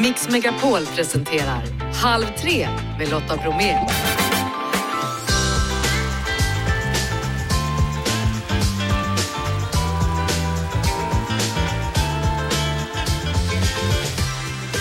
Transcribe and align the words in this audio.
Mix 0.00 0.28
Megapol 0.28 0.86
presenterar 0.86 1.62
Halv 1.94 2.24
tre 2.42 2.68
med 2.98 3.10
Lotta 3.10 3.36
Bromé. 3.36 3.76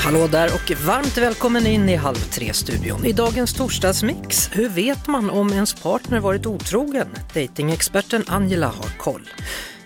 Hallå 0.03 0.27
där 0.27 0.49
och 0.53 0.85
varmt 0.85 1.17
välkommen 1.17 1.67
in 1.67 1.89
i 1.89 1.95
Halv 1.95 2.15
tre-studion. 2.15 3.05
I 3.05 3.11
dagens 3.11 3.53
torsdagsmix, 3.53 4.49
hur 4.53 4.69
vet 4.69 5.07
man 5.07 5.29
om 5.29 5.53
ens 5.53 5.73
partner 5.73 6.19
varit 6.19 6.45
otrogen? 6.45 7.07
Datingexperten 7.33 8.23
Angela 8.27 8.67
har 8.67 8.97
koll. 8.97 9.29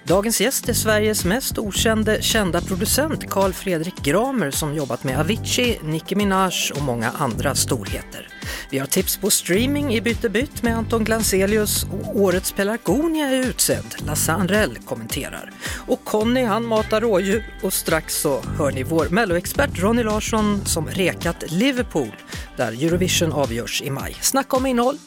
Dagens 0.03 0.41
gäst 0.41 0.69
är 0.69 0.73
Sveriges 0.73 1.25
mest 1.25 1.57
okände 1.57 2.21
kända 2.21 2.61
producent 2.61 3.29
Carl 3.29 3.53
Fredrik 3.53 3.95
Gramer 4.03 4.51
som 4.51 4.75
jobbat 4.75 5.03
med 5.03 5.19
Avicii, 5.19 5.79
Nicki 5.83 6.15
Minaj 6.15 6.71
och 6.75 6.81
många 6.81 7.09
andra 7.09 7.55
storheter. 7.55 8.27
Vi 8.69 8.79
har 8.79 8.87
tips 8.87 9.17
på 9.17 9.29
streaming 9.29 9.93
i 9.93 10.01
Byte 10.01 10.29
bytt 10.29 10.63
med 10.63 10.77
Anton 10.77 11.03
Glanzelius 11.03 11.83
och 11.83 12.19
årets 12.19 12.51
pelargonia 12.51 13.27
är 13.27 13.45
utsedd. 13.45 13.95
Lasse 14.07 14.31
Anrell 14.31 14.77
kommenterar. 14.85 15.51
Och 15.87 16.05
Conny 16.05 16.43
han 16.43 16.65
matar 16.65 17.01
rådjur 17.01 17.45
och 17.63 17.73
strax 17.73 18.21
så 18.21 18.41
hör 18.57 18.71
ni 18.71 18.83
vår 18.83 19.09
melloexpert 19.09 19.79
Ronny 19.79 20.03
Larsson 20.03 20.65
som 20.65 20.87
rekat 20.87 21.43
Liverpool 21.47 22.11
där 22.57 22.71
Eurovision 22.71 23.31
avgörs 23.31 23.81
i 23.81 23.89
maj. 23.89 24.15
Snacka 24.21 24.57
om 24.57 24.65
innehåll? 24.65 24.97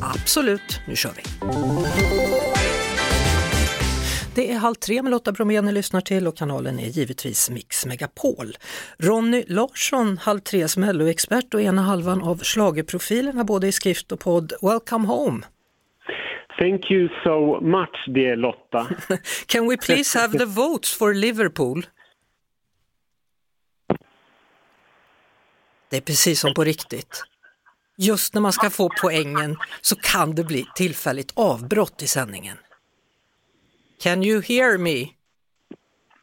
Absolut, 0.00 0.80
nu 0.86 0.96
kör 0.96 1.12
vi! 1.16 1.22
Det 4.38 4.52
är 4.52 4.58
Halv 4.58 4.74
tre 4.74 5.02
med 5.02 5.10
Lotta 5.10 5.32
Bromé 5.32 5.60
ni 5.60 5.72
lyssnar 5.72 6.00
till 6.00 6.26
och 6.26 6.36
kanalen 6.36 6.78
är 6.78 6.86
givetvis 6.86 7.50
Mix 7.50 7.86
Megapol. 7.86 8.46
Ronny 8.98 9.44
Larsson, 9.46 10.18
Halv 10.18 10.40
tres 10.40 10.76
melloexpert 10.76 11.54
och 11.54 11.62
ena 11.62 11.82
halvan 11.82 12.22
av 12.22 12.36
slagerprofilerna 12.36 13.44
både 13.44 13.66
i 13.66 13.72
skrift 13.72 14.12
och 14.12 14.20
podd. 14.20 14.52
Welcome 14.62 15.06
home! 15.06 15.42
Thank 16.58 16.90
you 16.90 17.08
so 17.24 17.60
much 17.60 18.14
dear 18.14 18.36
Lotta. 18.36 18.86
Can 19.46 19.68
we 19.68 19.76
please 19.76 20.18
have 20.18 20.38
the 20.38 20.44
votes 20.44 20.98
for 20.98 21.14
Liverpool? 21.14 21.86
Det 25.90 25.96
är 25.96 26.00
precis 26.00 26.40
som 26.40 26.54
på 26.54 26.64
riktigt. 26.64 27.24
Just 27.96 28.34
när 28.34 28.40
man 28.40 28.52
ska 28.52 28.70
få 28.70 28.90
poängen 29.02 29.56
så 29.80 29.96
kan 29.96 30.34
det 30.34 30.44
bli 30.44 30.66
tillfälligt 30.76 31.32
avbrott 31.36 32.02
i 32.02 32.06
sändningen. 32.06 32.56
Can 34.02 34.22
you 34.22 34.42
hear 34.42 34.78
me? 34.78 35.06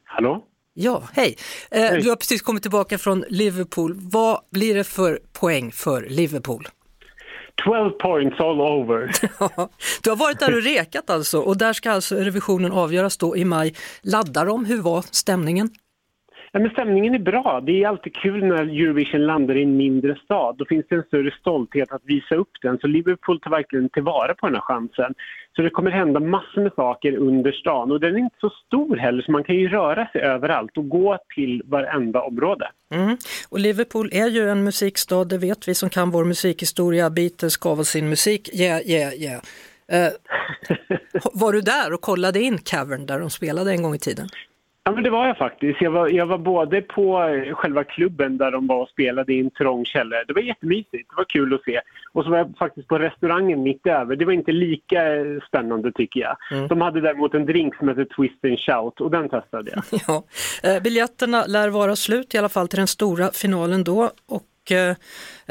Hallå? 0.05 0.43
Ja, 0.73 1.03
hej. 1.13 1.37
Eh, 1.71 1.81
Hej. 1.81 2.01
Du 2.01 2.09
har 2.09 2.15
precis 2.15 2.41
kommit 2.41 2.61
tillbaka 2.61 2.97
från 2.97 3.23
Liverpool. 3.29 3.93
Vad 3.95 4.41
blir 4.51 4.75
det 4.75 4.83
för 4.83 5.19
poäng 5.39 5.71
för 5.71 6.01
Liverpool? 6.09 6.67
12 7.65 7.89
points 7.91 8.39
all 8.39 8.61
over. 8.61 9.07
du 10.03 10.09
har 10.09 10.15
varit 10.17 10.39
där 10.39 10.55
och 10.55 10.61
rekat 10.63 11.09
alltså 11.09 11.39
och 11.39 11.57
där 11.57 11.73
ska 11.73 11.91
alltså 11.91 12.15
revisionen 12.15 12.71
avgöras 12.71 13.17
då 13.17 13.37
i 13.37 13.45
maj. 13.45 13.75
Laddar 14.01 14.45
de? 14.45 14.65
Hur 14.65 14.81
var 14.81 15.01
stämningen? 15.11 15.69
Ja, 16.55 16.61
men 16.61 16.71
stämningen 16.71 17.15
är 17.15 17.19
bra. 17.19 17.61
Det 17.65 17.83
är 17.83 17.87
alltid 17.87 18.15
kul 18.15 18.43
när 18.43 18.63
Eurovision 18.63 19.25
landar 19.25 19.57
i 19.57 19.63
en 19.63 19.77
mindre 19.77 20.15
stad. 20.15 20.55
Då 20.57 20.65
finns 20.65 20.85
det 20.89 20.95
en 20.95 21.03
större 21.03 21.31
stolthet 21.39 21.91
att 21.91 22.01
visa 22.05 22.35
upp 22.35 22.49
den. 22.61 22.77
Så 22.79 22.87
Liverpool 22.87 23.39
tar 23.39 23.51
verkligen 23.51 23.89
tillvara 23.89 24.33
på 24.33 24.45
den 24.45 24.55
här 24.55 24.61
chansen. 24.61 25.13
Så 25.55 25.61
det 25.61 25.69
kommer 25.69 25.91
hända 25.91 26.19
massor 26.19 26.61
med 26.61 26.71
saker 26.75 27.15
under 27.15 27.51
stan. 27.51 27.91
Och 27.91 27.99
den 27.99 28.15
är 28.15 28.19
inte 28.19 28.35
så 28.39 28.49
stor 28.49 28.95
heller 28.95 29.21
så 29.23 29.31
man 29.31 29.43
kan 29.43 29.55
ju 29.55 29.67
röra 29.67 30.07
sig 30.07 30.21
överallt 30.21 30.77
och 30.77 30.89
gå 30.89 31.17
till 31.35 31.61
varenda 31.65 32.21
område. 32.21 32.71
Mm. 32.93 33.17
Och 33.49 33.59
Liverpool 33.59 34.09
är 34.11 34.27
ju 34.27 34.49
en 34.49 34.63
musikstad, 34.63 35.25
det 35.25 35.37
vet 35.37 35.67
vi 35.67 35.75
som 35.75 35.89
kan 35.89 36.11
vår 36.11 36.25
musikhistoria. 36.25 37.09
Beatles 37.09 37.57
gav 37.57 37.79
oss 37.79 37.89
sin 37.89 38.09
musik, 38.09 38.49
yeah, 38.53 38.81
yeah, 38.89 39.13
yeah. 39.13 39.41
Eh, 39.87 40.11
var 41.33 41.53
du 41.53 41.61
där 41.61 41.93
och 41.93 42.01
kollade 42.01 42.41
in 42.41 42.57
Cavern 42.57 43.05
där 43.05 43.19
de 43.19 43.29
spelade 43.29 43.71
en 43.71 43.83
gång 43.83 43.95
i 43.95 43.99
tiden? 43.99 44.27
Ja, 44.87 44.91
men 44.91 45.03
det 45.03 45.09
var 45.09 45.27
jag 45.27 45.37
faktiskt. 45.37 45.81
Jag 45.81 45.91
var, 45.91 46.07
jag 46.07 46.25
var 46.25 46.37
både 46.37 46.81
på 46.81 47.23
eh, 47.23 47.55
själva 47.55 47.83
klubben 47.83 48.37
där 48.37 48.51
de 48.51 48.67
var 48.67 48.81
och 48.81 48.89
spelade 48.89 49.33
i 49.33 49.39
en 49.39 49.51
trång 49.51 49.85
källare. 49.85 50.23
Det 50.27 50.33
var 50.33 50.41
jättemysigt. 50.41 51.09
Det 51.09 51.15
var 51.17 51.23
kul 51.23 51.53
att 51.53 51.63
se. 51.63 51.81
Och 52.13 52.23
så 52.23 52.29
var 52.29 52.37
jag 52.37 52.53
faktiskt 52.59 52.87
på 52.87 52.99
restaurangen 52.99 53.63
mitt 53.63 53.87
över. 53.87 54.15
Det 54.15 54.25
var 54.25 54.33
inte 54.33 54.51
lika 54.51 55.15
eh, 55.15 55.25
spännande 55.47 55.91
tycker 55.91 56.19
jag. 56.19 56.37
Mm. 56.51 56.67
De 56.67 56.81
hade 56.81 57.01
däremot 57.01 57.33
en 57.33 57.45
drink 57.45 57.75
som 57.75 57.87
hette 57.87 58.05
Twist 58.05 58.45
and 58.45 58.59
Shout 58.59 59.01
och 59.01 59.11
den 59.11 59.29
testade 59.29 59.71
jag. 59.71 60.01
Ja. 60.07 60.23
Eh, 60.63 60.83
biljetterna 60.83 61.45
lär 61.45 61.69
vara 61.69 61.95
slut 61.95 62.35
i 62.35 62.37
alla 62.37 62.49
fall 62.49 62.67
till 62.67 62.79
den 62.79 62.87
stora 62.87 63.31
finalen 63.31 63.83
då 63.83 64.11
och 64.27 64.43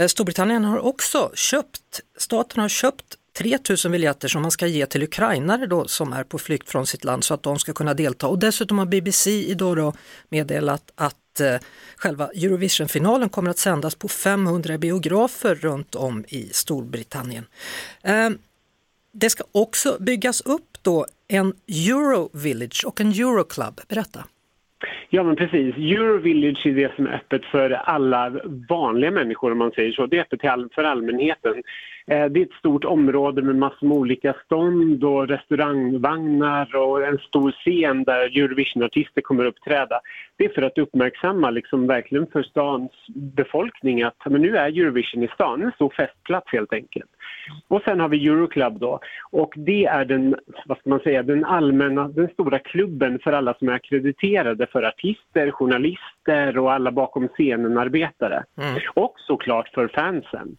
Storbritannien 0.09 0.65
har 0.65 0.87
också 0.87 1.31
köpt, 1.35 2.01
staten 2.19 2.61
har 2.63 2.69
köpt 2.69 3.17
3000 3.39 3.93
biljetter 3.93 4.29
som 4.29 4.43
man 4.43 4.51
ska 4.51 4.67
ge 4.67 4.87
till 4.87 5.03
ukrainare 5.03 5.67
då 5.67 5.85
som 5.85 6.13
är 6.13 6.25
på 6.25 6.39
flykt 6.39 6.71
från 6.71 6.87
sitt 6.87 7.05
land 7.05 7.25
så 7.25 7.35
att 7.35 7.43
de 7.43 7.59
ska 7.59 7.73
kunna 7.73 7.95
delta. 7.95 8.27
Och 8.27 8.39
dessutom 8.39 8.79
har 8.79 8.87
BBC 8.87 9.31
idag 9.31 9.77
då 9.77 9.93
meddelat 10.29 10.93
att 10.95 11.41
eh, 11.41 11.57
själva 11.97 12.27
Eurovisionfinalen 12.27 13.29
kommer 13.29 13.51
att 13.51 13.59
sändas 13.59 13.95
på 13.95 14.09
500 14.09 14.79
biografer 14.79 15.55
runt 15.55 15.95
om 15.95 16.25
i 16.29 16.43
Storbritannien. 16.53 17.45
Eh, 18.05 18.31
det 19.13 19.31
ska 19.31 19.45
också 19.53 19.97
byggas 20.01 20.41
upp 20.41 20.79
då 20.83 21.07
en 21.29 21.53
Eurovillage 21.69 22.85
och 22.87 23.01
en 23.01 23.09
Euroclub. 23.09 23.81
Berätta. 23.89 24.25
Ja, 25.11 25.23
men 25.23 25.37
precis. 25.37 25.77
Eurovillage 25.77 26.67
är 26.67 26.75
det 26.75 26.95
som 26.97 27.07
är 27.07 27.15
öppet 27.15 27.45
för 27.45 27.71
alla 27.71 28.33
vanliga 28.69 29.11
människor 29.11 29.53
om 29.53 29.59
man 29.59 29.71
säger 29.71 29.93
så. 29.93 30.07
Det 30.07 30.17
är 30.17 30.21
öppet 30.21 30.41
för 30.75 30.85
allmänheten. 30.85 31.63
Eh, 32.07 32.27
det 32.27 32.41
är 32.41 32.47
ett 32.47 32.59
stort 32.59 32.85
område 32.85 33.43
med 33.43 33.57
massor 33.57 33.87
med 33.87 33.97
olika 33.97 34.35
stånd 34.45 35.05
och 35.05 35.29
restaurangvagnar 35.29 36.77
och 36.77 37.07
en 37.07 37.19
stor 37.19 37.53
scen 37.53 38.05
där 38.05 38.39
Eurovision-artister 38.39 39.21
kommer 39.21 39.45
uppträda. 39.45 40.01
Det 40.37 40.45
är 40.45 40.49
för 40.49 40.63
att 40.63 40.79
uppmärksamma 40.79 41.51
liksom 41.51 41.87
verkligen 41.87 42.27
för 42.27 42.43
stans 42.43 42.91
befolkning 43.15 44.03
att 44.03 44.17
men 44.27 44.43
nu 44.43 44.57
är 44.57 44.67
Eurovision 44.67 45.23
i 45.23 45.29
stan, 45.29 45.63
en 45.63 45.73
stor 45.73 45.93
festplats 45.97 46.53
helt 46.53 46.73
enkelt. 46.73 47.11
Och 47.69 47.83
sen 47.85 48.01
har 48.01 48.09
vi 48.09 48.27
Euroclub 48.27 48.79
då 48.79 49.01
och 49.31 49.53
det 49.57 49.85
är 49.85 50.05
den, 50.05 50.37
vad 50.67 50.79
ska 50.79 50.91
man 50.91 51.01
säga, 51.01 51.23
den 51.23 51.45
allmänna, 51.45 52.09
den 52.09 52.29
stora 52.29 52.59
klubben 52.59 53.19
för 53.19 53.33
alla 53.33 53.55
som 53.55 53.69
är 53.69 53.73
akkrediterade 53.73 54.67
för 54.67 54.83
artister, 54.83 55.51
journalister 55.51 56.59
och 56.59 56.73
alla 56.73 56.93
bakom 56.93 57.29
scenen-arbetare. 57.29 58.45
Mm. 58.59 58.81
Och 58.95 59.15
såklart 59.17 59.69
för 59.69 59.89
fansen. 59.89 60.57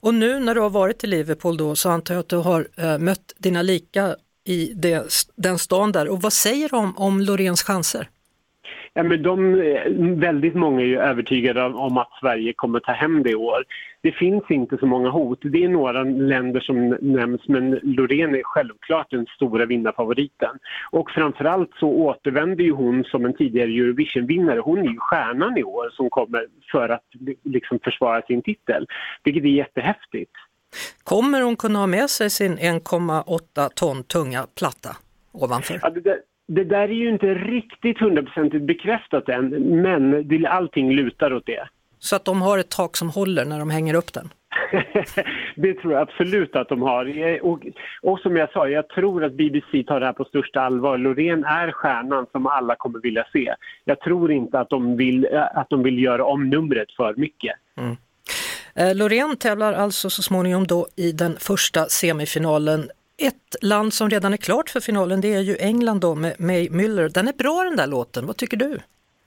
Och 0.00 0.14
nu 0.14 0.40
när 0.40 0.54
du 0.54 0.60
har 0.60 0.70
varit 0.70 0.83
varit 0.84 1.04
i 1.04 1.06
Liverpool 1.06 1.56
då 1.56 1.74
så 1.76 1.88
antar 1.90 2.14
jag 2.14 2.20
att 2.20 2.28
du 2.28 2.36
har 2.36 2.60
eh, 2.78 2.98
mött 2.98 3.26
dina 3.38 3.62
lika 3.62 4.02
i 4.44 4.72
det, 4.74 5.26
den 5.36 5.58
stan 5.58 5.92
där 5.92 6.08
och 6.12 6.22
vad 6.22 6.32
säger 6.32 6.68
de 6.68 6.76
om, 6.76 6.94
om 6.98 7.20
Loreens 7.20 7.62
chanser? 7.62 8.08
Ja, 8.96 9.02
men 9.02 9.22
de, 9.22 9.54
eh, 9.60 9.82
väldigt 10.28 10.54
många 10.54 10.80
är 10.80 10.86
ju 10.86 10.98
övertygade 10.98 11.62
om- 11.64 11.76
om 11.76 11.98
att 11.98 12.12
Sverige 12.20 12.52
kommer 12.56 12.80
ta 12.80 12.92
hem 12.92 13.22
det 13.22 13.30
i 13.30 13.34
år. 13.34 13.64
Det 14.02 14.12
finns 14.12 14.44
inte 14.50 14.76
så 14.78 14.86
många 14.86 15.10
hot. 15.10 15.38
Det 15.42 15.64
är 15.64 15.68
några 15.68 16.02
länder 16.02 16.60
som 16.60 16.88
nämns 17.00 17.40
men 17.48 17.70
Loreen 17.82 18.34
är 18.34 18.42
självklart 18.44 19.10
den 19.10 19.26
stora 19.36 19.66
vinnarfavoriten. 19.66 20.54
Och 20.90 21.10
framförallt 21.10 21.70
så 21.80 21.88
återvänder 21.88 22.64
ju 22.64 22.72
hon 22.72 23.04
som 23.04 23.24
en 23.24 23.34
tidigare 23.34 23.70
Eurovision-vinnare. 23.70 24.58
Hon 24.58 24.78
är 24.78 24.90
ju 24.92 24.98
stjärnan 24.98 25.58
i 25.58 25.62
år 25.64 25.90
som 25.96 26.10
kommer 26.10 26.46
för 26.72 26.88
att 26.88 27.08
liksom 27.44 27.78
försvara 27.84 28.22
sin 28.22 28.42
titel. 28.42 28.86
Vilket 29.24 29.44
är 29.44 29.48
jättehäftigt. 29.48 30.32
Kommer 31.04 31.40
hon 31.40 31.56
kunna 31.56 31.78
ha 31.78 31.86
med 31.86 32.10
sig 32.10 32.30
sin 32.30 32.58
1,8 32.58 33.68
ton 33.74 34.04
tunga 34.04 34.46
platta 34.58 34.96
ovanför? 35.32 35.78
Ja, 35.82 35.90
det, 35.90 36.00
där, 36.00 36.18
det 36.46 36.64
där 36.64 36.88
är 36.88 36.88
ju 36.88 37.08
inte 37.08 37.34
riktigt 37.34 38.00
hundraprocentigt 38.00 38.64
bekräftat 38.64 39.28
än 39.28 39.48
men 39.82 40.28
det, 40.28 40.46
allting 40.46 40.92
lutar 40.92 41.32
åt 41.32 41.46
det. 41.46 41.68
Så 41.98 42.16
att 42.16 42.24
de 42.24 42.42
har 42.42 42.58
ett 42.58 42.70
tak 42.70 42.96
som 42.96 43.10
håller 43.10 43.44
när 43.44 43.58
de 43.58 43.70
hänger 43.70 43.94
upp 43.94 44.12
den? 44.12 44.28
det 45.56 45.74
tror 45.74 45.92
jag 45.92 46.02
absolut 46.02 46.56
att 46.56 46.68
de 46.68 46.82
har. 46.82 47.38
Och, 47.42 47.66
och 48.02 48.20
som 48.20 48.36
jag 48.36 48.52
sa, 48.52 48.68
jag 48.68 48.88
tror 48.88 49.24
att 49.24 49.32
BBC 49.32 49.82
tar 49.82 50.00
det 50.00 50.06
här 50.06 50.12
på 50.12 50.24
största 50.24 50.60
allvar. 50.60 50.98
Loreen 50.98 51.44
är 51.44 51.72
stjärnan 51.72 52.26
som 52.32 52.46
alla 52.46 52.74
kommer 52.74 52.98
vilja 53.00 53.24
se. 53.32 53.54
Jag 53.84 54.00
tror 54.00 54.32
inte 54.32 54.60
att 54.60 54.70
de 54.70 54.96
vill, 54.96 55.28
att 55.54 55.70
de 55.70 55.82
vill 55.82 56.02
göra 56.02 56.24
om 56.24 56.50
numret 56.50 56.92
för 56.96 57.14
mycket. 57.16 57.54
Eh, 57.76 57.92
Loreen 58.94 59.36
tävlar 59.36 59.72
alltså 59.72 60.10
så 60.10 60.22
småningom 60.22 60.66
då 60.66 60.86
i 60.96 61.12
den 61.12 61.36
första 61.36 61.86
semifinalen. 61.86 62.90
Ett 63.18 63.62
land 63.62 63.94
som 63.94 64.10
redan 64.10 64.32
är 64.32 64.36
klart 64.36 64.70
för 64.70 64.80
finalen 64.80 65.20
det 65.20 65.34
är 65.34 65.40
ju 65.40 65.56
England 65.60 66.00
då 66.00 66.14
med 66.14 66.34
May 66.38 66.68
Müller. 66.68 67.08
Den 67.08 67.28
är 67.28 67.32
bra 67.32 67.64
den 67.64 67.76
där 67.76 67.86
låten, 67.86 68.26
vad 68.26 68.36
tycker 68.36 68.56
du? 68.56 68.78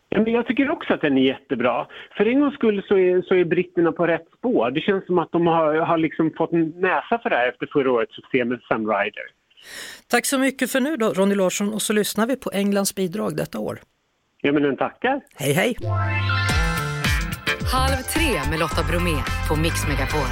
Ja, 0.09 0.21
men 0.21 0.33
jag 0.33 0.47
tycker 0.47 0.69
också 0.69 0.93
att 0.93 1.01
den 1.01 1.17
är 1.17 1.21
jättebra. 1.21 1.87
För 2.17 2.25
en 2.25 2.39
gångs 2.39 2.53
skull 2.53 2.83
så 2.87 2.97
är, 2.97 3.21
så 3.21 3.35
är 3.35 3.45
britterna 3.45 3.91
på 3.91 4.07
rätt 4.07 4.27
spår. 4.37 4.71
Det 4.71 4.81
känns 4.81 5.05
som 5.05 5.19
att 5.19 5.31
de 5.31 5.47
har, 5.47 5.75
har 5.75 5.97
liksom 5.97 6.33
fått 6.37 6.53
en 6.53 6.69
näsa 6.69 7.19
för 7.23 7.29
det 7.29 7.35
här 7.35 7.49
efter 7.49 7.69
förra 7.73 7.91
årets 7.91 8.15
succé 8.15 8.45
med 8.45 8.59
Sunrider. 8.61 9.27
Tack 10.07 10.25
så 10.25 10.37
mycket 10.39 10.71
för 10.71 10.79
nu 10.79 10.97
då 10.97 11.13
Ronny 11.13 11.35
Larsson 11.35 11.73
och 11.73 11.81
så 11.81 11.93
lyssnar 11.93 12.27
vi 12.27 12.35
på 12.35 12.49
Englands 12.53 12.95
bidrag 12.95 13.37
detta 13.37 13.59
år. 13.59 13.79
Ja, 14.41 14.51
men 14.51 14.63
den 14.63 14.77
tackar. 14.77 15.21
Hej 15.35 15.53
hej! 15.53 15.75
Halv 17.71 18.03
tre 18.03 18.49
med 18.49 18.59
Lotta 18.59 18.83
Bromé 18.83 19.23
på 19.47 19.55
Mix 19.55 19.87
Megapol. 19.87 20.27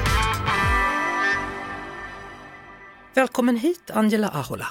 Välkommen 3.14 3.58
hit 3.58 3.92
Angela 3.94 4.28
Ahola. 4.28 4.68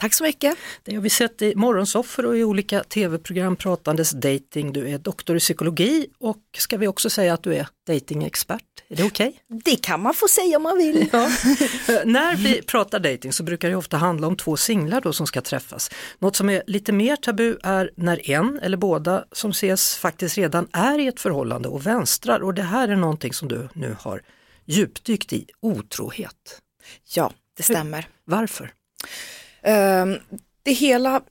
Tack 0.00 0.14
så 0.14 0.24
mycket. 0.24 0.58
Det 0.82 0.94
har 0.94 1.02
vi 1.02 1.10
sett 1.10 1.42
i 1.42 1.54
morgonsoffer 1.54 2.26
och 2.26 2.38
i 2.38 2.44
olika 2.44 2.84
tv-program 2.84 3.56
pratandes 3.56 4.10
dating. 4.10 4.72
Du 4.72 4.88
är 4.88 4.98
doktor 4.98 5.36
i 5.36 5.40
psykologi 5.40 6.06
och 6.18 6.42
ska 6.58 6.76
vi 6.76 6.86
också 6.86 7.10
säga 7.10 7.34
att 7.34 7.42
du 7.42 7.54
är 7.54 7.68
datingexpert. 7.86 8.62
Är 8.88 8.96
det 8.96 9.04
okej? 9.04 9.28
Okay? 9.28 9.60
Det 9.64 9.76
kan 9.76 10.02
man 10.02 10.14
få 10.14 10.28
säga 10.28 10.56
om 10.56 10.62
man 10.62 10.78
vill. 10.78 11.08
Ja. 11.12 11.18
När 12.04 12.36
vi 12.36 12.62
pratar 12.62 12.98
dating 12.98 13.32
så 13.32 13.42
brukar 13.42 13.70
det 13.70 13.76
ofta 13.76 13.96
handla 13.96 14.26
om 14.26 14.36
två 14.36 14.56
singlar 14.56 15.00
då 15.00 15.12
som 15.12 15.26
ska 15.26 15.40
träffas. 15.40 15.90
Något 16.18 16.36
som 16.36 16.50
är 16.50 16.62
lite 16.66 16.92
mer 16.92 17.16
tabu 17.16 17.58
är 17.62 17.90
när 17.96 18.30
en 18.30 18.58
eller 18.62 18.76
båda 18.76 19.24
som 19.32 19.50
ses 19.50 19.96
faktiskt 19.96 20.38
redan 20.38 20.68
är 20.72 20.98
i 20.98 21.06
ett 21.06 21.20
förhållande 21.20 21.68
och 21.68 21.86
vänstrar 21.86 22.40
och 22.40 22.54
det 22.54 22.62
här 22.62 22.88
är 22.88 22.96
någonting 22.96 23.32
som 23.32 23.48
du 23.48 23.68
nu 23.72 23.96
har 24.00 24.22
djupdykt 24.64 25.32
i, 25.32 25.46
otrohet. 25.60 26.60
Ja, 27.14 27.32
det 27.56 27.62
stämmer. 27.62 28.08
Varför? 28.24 28.72
Ehm, 29.62 30.18
det 30.62 30.72
hela 30.72 31.22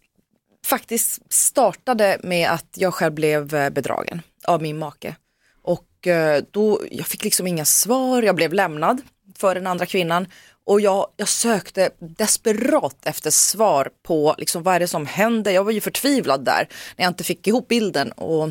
faktiskt 0.65 1.33
startade 1.33 2.17
med 2.23 2.49
att 2.49 2.67
jag 2.75 2.93
själv 2.93 3.13
blev 3.13 3.55
eh, 3.55 3.69
bedragen 3.69 4.21
av 4.45 4.61
min 4.61 4.77
make. 4.77 5.15
Och 5.61 6.07
eh, 6.07 6.43
då, 6.51 6.81
jag 6.91 7.07
fick 7.07 7.23
liksom 7.23 7.47
inga 7.47 7.65
svar, 7.65 8.23
jag 8.23 8.35
blev 8.35 8.53
lämnad 8.53 9.01
för 9.37 9.55
den 9.55 9.67
andra 9.67 9.85
kvinnan 9.85 10.27
och 10.65 10.81
jag, 10.81 11.07
jag 11.17 11.27
sökte 11.27 11.89
desperat 11.99 13.05
efter 13.05 13.29
svar 13.29 13.89
på 14.03 14.35
liksom, 14.37 14.63
vad 14.63 14.75
är 14.75 14.79
det 14.79 14.87
som 14.87 15.05
händer. 15.05 15.51
Jag 15.51 15.63
var 15.63 15.71
ju 15.71 15.81
förtvivlad 15.81 16.45
där 16.45 16.67
när 16.95 17.05
jag 17.05 17.09
inte 17.09 17.23
fick 17.23 17.47
ihop 17.47 17.67
bilden 17.67 18.11
och, 18.11 18.49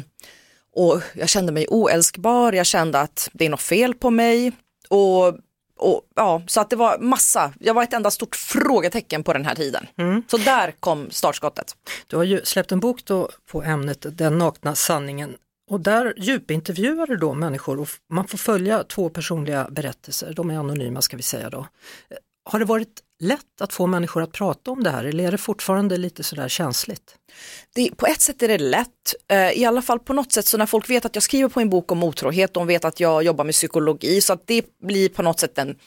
och 0.72 1.02
jag 1.14 1.28
kände 1.28 1.52
mig 1.52 1.66
oälskbar, 1.68 2.52
jag 2.52 2.66
kände 2.66 3.00
att 3.00 3.28
det 3.32 3.44
är 3.44 3.50
något 3.50 3.60
fel 3.60 3.94
på 3.94 4.10
mig 4.10 4.52
och 4.88 5.38
och, 5.76 6.02
ja, 6.14 6.42
så 6.46 6.60
att 6.60 6.70
det 6.70 6.76
var 6.76 6.98
massa, 6.98 7.52
jag 7.60 7.74
var 7.74 7.82
ett 7.82 7.92
enda 7.92 8.10
stort 8.10 8.36
frågetecken 8.36 9.22
på 9.22 9.32
den 9.32 9.44
här 9.44 9.54
tiden. 9.54 9.86
Mm. 9.96 10.22
Så 10.26 10.36
där 10.36 10.70
kom 10.80 11.10
startskottet. 11.10 11.76
Du 12.06 12.16
har 12.16 12.24
ju 12.24 12.40
släppt 12.44 12.72
en 12.72 12.80
bok 12.80 13.04
då 13.04 13.30
på 13.50 13.62
ämnet 13.62 14.06
Den 14.18 14.38
nakna 14.38 14.74
sanningen 14.74 15.36
och 15.70 15.80
där 15.80 16.14
djupintervjuar 16.16 17.06
du 17.06 17.16
då 17.16 17.34
människor 17.34 17.80
och 17.80 17.88
man 18.10 18.28
får 18.28 18.38
följa 18.38 18.84
två 18.84 19.08
personliga 19.08 19.68
berättelser, 19.70 20.32
de 20.32 20.50
är 20.50 20.58
anonyma 20.58 21.02
ska 21.02 21.16
vi 21.16 21.22
säga 21.22 21.50
då. 21.50 21.66
Har 22.48 22.58
det 22.58 22.64
varit 22.64 23.02
lätt 23.20 23.60
att 23.60 23.72
få 23.72 23.86
människor 23.86 24.22
att 24.22 24.32
prata 24.32 24.70
om 24.70 24.82
det 24.82 24.90
här 24.90 25.04
eller 25.04 25.24
är 25.24 25.30
det 25.30 25.38
fortfarande 25.38 25.96
lite 25.96 26.22
sådär 26.22 26.48
känsligt? 26.48 27.16
Det, 27.74 27.90
på 27.96 28.06
ett 28.06 28.20
sätt 28.20 28.42
är 28.42 28.48
det 28.48 28.58
lätt, 28.58 29.14
eh, 29.28 29.50
i 29.50 29.64
alla 29.64 29.82
fall 29.82 29.98
på 29.98 30.12
något 30.12 30.32
sätt 30.32 30.46
så 30.46 30.58
när 30.58 30.66
folk 30.66 30.90
vet 30.90 31.04
att 31.04 31.16
jag 31.16 31.22
skriver 31.22 31.48
på 31.48 31.60
en 31.60 31.70
bok 31.70 31.92
om 31.92 32.02
otrohet, 32.02 32.54
de 32.54 32.66
vet 32.66 32.84
att 32.84 33.00
jag 33.00 33.22
jobbar 33.22 33.44
med 33.44 33.54
psykologi 33.54 34.20
så 34.20 34.32
att 34.32 34.46
det 34.46 34.64
blir 34.82 35.08
på 35.08 35.22
något 35.22 35.40
sätt 35.40 35.58
en, 35.58 35.78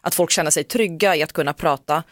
att 0.00 0.14
folk 0.14 0.30
känner 0.30 0.50
sig 0.50 0.64
trygga 0.64 1.16
i 1.16 1.22
att 1.22 1.32
kunna 1.32 1.52
prata. 1.52 2.02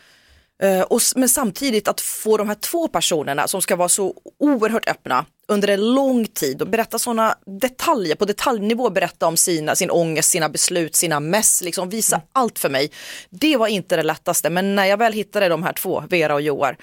Eh, 0.62 0.80
och, 0.80 1.00
men 1.16 1.28
samtidigt 1.28 1.88
att 1.88 2.00
få 2.00 2.36
de 2.36 2.48
här 2.48 2.54
två 2.54 2.88
personerna 2.88 3.48
som 3.48 3.62
ska 3.62 3.76
vara 3.76 3.88
så 3.88 4.14
oerhört 4.38 4.88
öppna 4.88 5.26
under 5.48 5.68
en 5.68 5.94
lång 5.94 6.26
tid 6.26 6.62
och 6.62 6.68
berätta 6.68 6.98
sådana 6.98 7.38
detaljer, 7.60 8.16
på 8.16 8.24
detaljnivå 8.24 8.90
berätta 8.90 9.26
om 9.26 9.36
sina, 9.36 9.74
sin 9.76 9.90
ångest, 9.90 10.30
sina 10.30 10.48
beslut, 10.48 10.96
sina 10.96 11.20
mess, 11.20 11.62
liksom 11.62 11.88
visa 11.88 12.16
mm. 12.16 12.28
allt 12.32 12.58
för 12.58 12.68
mig. 12.68 12.90
Det 13.30 13.56
var 13.56 13.66
inte 13.66 13.96
det 13.96 14.02
lättaste, 14.02 14.50
men 14.50 14.74
när 14.74 14.84
jag 14.84 14.96
väl 14.96 15.12
hittade 15.12 15.48
de 15.48 15.62
här 15.62 15.72
två, 15.72 16.04
Vera 16.10 16.34
och 16.34 16.42
Joar, 16.42 16.76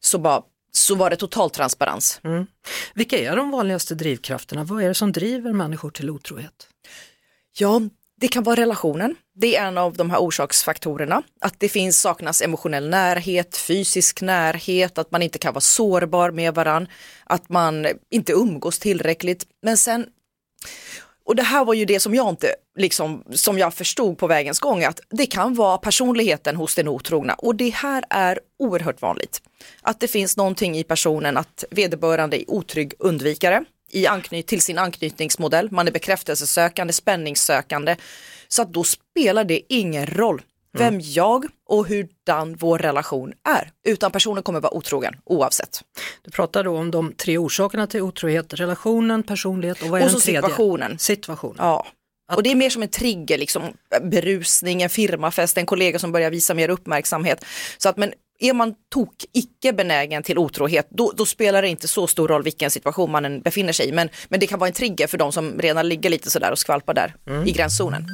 så, 0.00 0.18
bara, 0.18 0.42
så 0.72 0.94
var 0.94 1.10
det 1.10 1.16
total 1.16 1.50
transparens. 1.50 2.20
Mm. 2.24 2.46
Vilka 2.94 3.18
är 3.18 3.36
de 3.36 3.50
vanligaste 3.50 3.94
drivkrafterna? 3.94 4.64
Vad 4.64 4.82
är 4.82 4.88
det 4.88 4.94
som 4.94 5.12
driver 5.12 5.52
människor 5.52 5.90
till 5.90 6.10
otrohet? 6.10 6.68
Ja, 7.58 7.80
det 8.20 8.28
kan 8.28 8.42
vara 8.42 8.60
relationen. 8.60 9.16
Det 9.34 9.56
är 9.56 9.66
en 9.66 9.78
av 9.78 9.96
de 9.96 10.10
här 10.10 10.18
orsaksfaktorerna. 10.18 11.22
Att 11.40 11.60
det 11.60 11.68
finns 11.68 12.00
saknas 12.00 12.42
emotionell 12.42 12.88
närhet, 12.88 13.56
fysisk 13.56 14.22
närhet, 14.22 14.98
att 14.98 15.10
man 15.10 15.22
inte 15.22 15.38
kan 15.38 15.52
vara 15.52 15.60
sårbar 15.60 16.30
med 16.30 16.54
varann, 16.54 16.88
att 17.24 17.48
man 17.48 17.86
inte 18.10 18.32
umgås 18.32 18.78
tillräckligt. 18.78 19.46
Men 19.62 19.76
sen, 19.76 20.06
och 21.24 21.36
det 21.36 21.42
här 21.42 21.64
var 21.64 21.74
ju 21.74 21.84
det 21.84 22.00
som 22.00 22.14
jag 22.14 22.28
inte, 22.28 22.54
liksom, 22.76 23.24
som 23.32 23.58
jag 23.58 23.74
förstod 23.74 24.18
på 24.18 24.26
vägens 24.26 24.60
gång, 24.60 24.84
att 24.84 25.00
det 25.10 25.26
kan 25.26 25.54
vara 25.54 25.78
personligheten 25.78 26.56
hos 26.56 26.74
den 26.74 26.88
otrogna 26.88 27.34
och 27.34 27.54
det 27.54 27.70
här 27.70 28.04
är 28.10 28.40
oerhört 28.58 29.02
vanligt. 29.02 29.42
Att 29.82 30.00
det 30.00 30.08
finns 30.08 30.36
någonting 30.36 30.78
i 30.78 30.84
personen 30.84 31.36
att 31.36 31.64
vederbörande 31.70 32.42
är 32.42 32.50
otrygg 32.50 32.94
undvikare, 32.98 33.64
i 33.90 34.06
anknyt 34.06 34.46
till 34.46 34.60
sin 34.60 34.78
anknytningsmodell. 34.78 35.68
Man 35.70 35.88
är 35.88 35.92
bekräftelsesökande, 35.92 36.92
spänningssökande. 36.92 37.96
Så 38.48 38.62
att 38.62 38.72
då 38.72 38.84
spelar 38.84 39.44
det 39.44 39.60
ingen 39.68 40.06
roll 40.06 40.42
vem 40.78 40.94
mm. 40.94 41.00
jag 41.04 41.44
och 41.68 41.88
hurdan 41.88 42.56
vår 42.56 42.78
relation 42.78 43.32
är, 43.48 43.70
utan 43.84 44.12
personen 44.12 44.42
kommer 44.42 44.60
vara 44.60 44.74
otrogen 44.74 45.14
oavsett. 45.24 45.80
Du 46.22 46.30
pratar 46.30 46.64
då 46.64 46.76
om 46.76 46.90
de 46.90 47.12
tre 47.12 47.38
orsakerna 47.38 47.86
till 47.86 48.02
otrohet, 48.02 48.54
relationen, 48.54 49.22
personlighet 49.22 49.82
och 49.82 49.88
vad 49.88 50.00
är 50.00 50.04
och 50.04 50.10
den 50.10 50.20
tredje? 50.20 50.42
situationen. 50.42 50.98
Situationen. 50.98 51.56
Ja. 51.58 51.86
Att... 52.28 52.36
Och 52.36 52.42
det 52.42 52.50
är 52.50 52.54
mer 52.54 52.70
som 52.70 52.82
en 52.82 52.88
trigger, 52.88 53.38
liksom 53.38 53.62
berusning, 54.02 54.82
en 54.82 54.90
firmafest, 54.90 55.58
en 55.58 55.66
kollega 55.66 55.98
som 55.98 56.12
börjar 56.12 56.30
visa 56.30 56.54
mer 56.54 56.68
uppmärksamhet. 56.68 57.44
Så 57.78 57.88
att 57.88 57.96
men 57.96 58.12
är 58.38 58.52
man 58.52 58.74
tok 58.94 59.24
icke 59.32 59.72
benägen 59.72 60.22
till 60.22 60.38
otrohet, 60.38 60.86
då, 60.90 61.12
då, 61.16 61.26
spelar 61.26 61.62
det 61.62 61.68
inte 61.68 61.88
så 61.88 62.06
stor 62.06 62.28
roll 62.28 62.42
vilken 62.42 62.70
situation 62.70 63.10
man 63.10 63.40
befinner 63.40 63.72
sig 63.72 63.88
i. 63.88 63.92
Men, 63.92 64.08
men 64.28 64.40
det 64.40 64.46
kan 64.46 64.58
vara 64.58 64.68
en 64.68 64.74
trigger 64.74 65.06
för 65.06 65.18
de 65.18 65.32
som 65.32 65.58
redan 65.58 65.88
ligger 65.88 66.10
lite 66.10 66.30
sådär 66.30 66.52
och 66.52 66.58
skvalpar 66.58 66.94
där 66.94 67.14
mm. 67.26 67.46
i 67.46 67.52
gränszonen. 67.52 68.06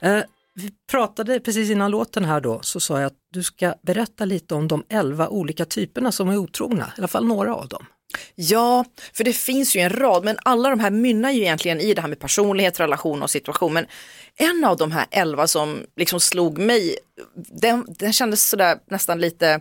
Eh, 0.00 0.20
vi 0.54 0.70
pratade 0.90 1.40
precis 1.40 1.70
innan 1.70 1.90
låten 1.90 2.24
här 2.24 2.40
då, 2.40 2.60
så 2.62 2.80
sa 2.80 3.00
jag 3.00 3.06
att 3.06 3.18
du 3.32 3.42
ska 3.42 3.74
berätta 3.82 4.24
lite 4.24 4.54
om 4.54 4.68
de 4.68 4.84
elva 4.88 5.28
olika 5.28 5.64
typerna 5.64 6.12
som 6.12 6.28
är 6.28 6.36
otrogna, 6.36 6.84
i 6.96 7.00
alla 7.00 7.08
fall 7.08 7.26
några 7.26 7.54
av 7.54 7.68
dem. 7.68 7.86
Ja, 8.34 8.84
för 9.12 9.24
det 9.24 9.32
finns 9.32 9.76
ju 9.76 9.80
en 9.80 9.90
rad, 9.90 10.24
men 10.24 10.36
alla 10.42 10.70
de 10.70 10.80
här 10.80 10.90
mynnar 10.90 11.30
ju 11.30 11.40
egentligen 11.40 11.80
i 11.80 11.94
det 11.94 12.00
här 12.00 12.08
med 12.08 12.18
personlighet, 12.18 12.80
relation 12.80 13.22
och 13.22 13.30
situation. 13.30 13.72
Men 13.72 13.86
en 14.36 14.64
av 14.64 14.76
de 14.76 14.92
här 14.92 15.06
elva 15.10 15.46
som 15.46 15.86
liksom 15.96 16.20
slog 16.20 16.58
mig, 16.58 16.96
den, 17.34 17.86
den 17.88 18.12
kändes 18.12 18.48
sådär 18.48 18.78
nästan 18.90 19.20
lite 19.20 19.60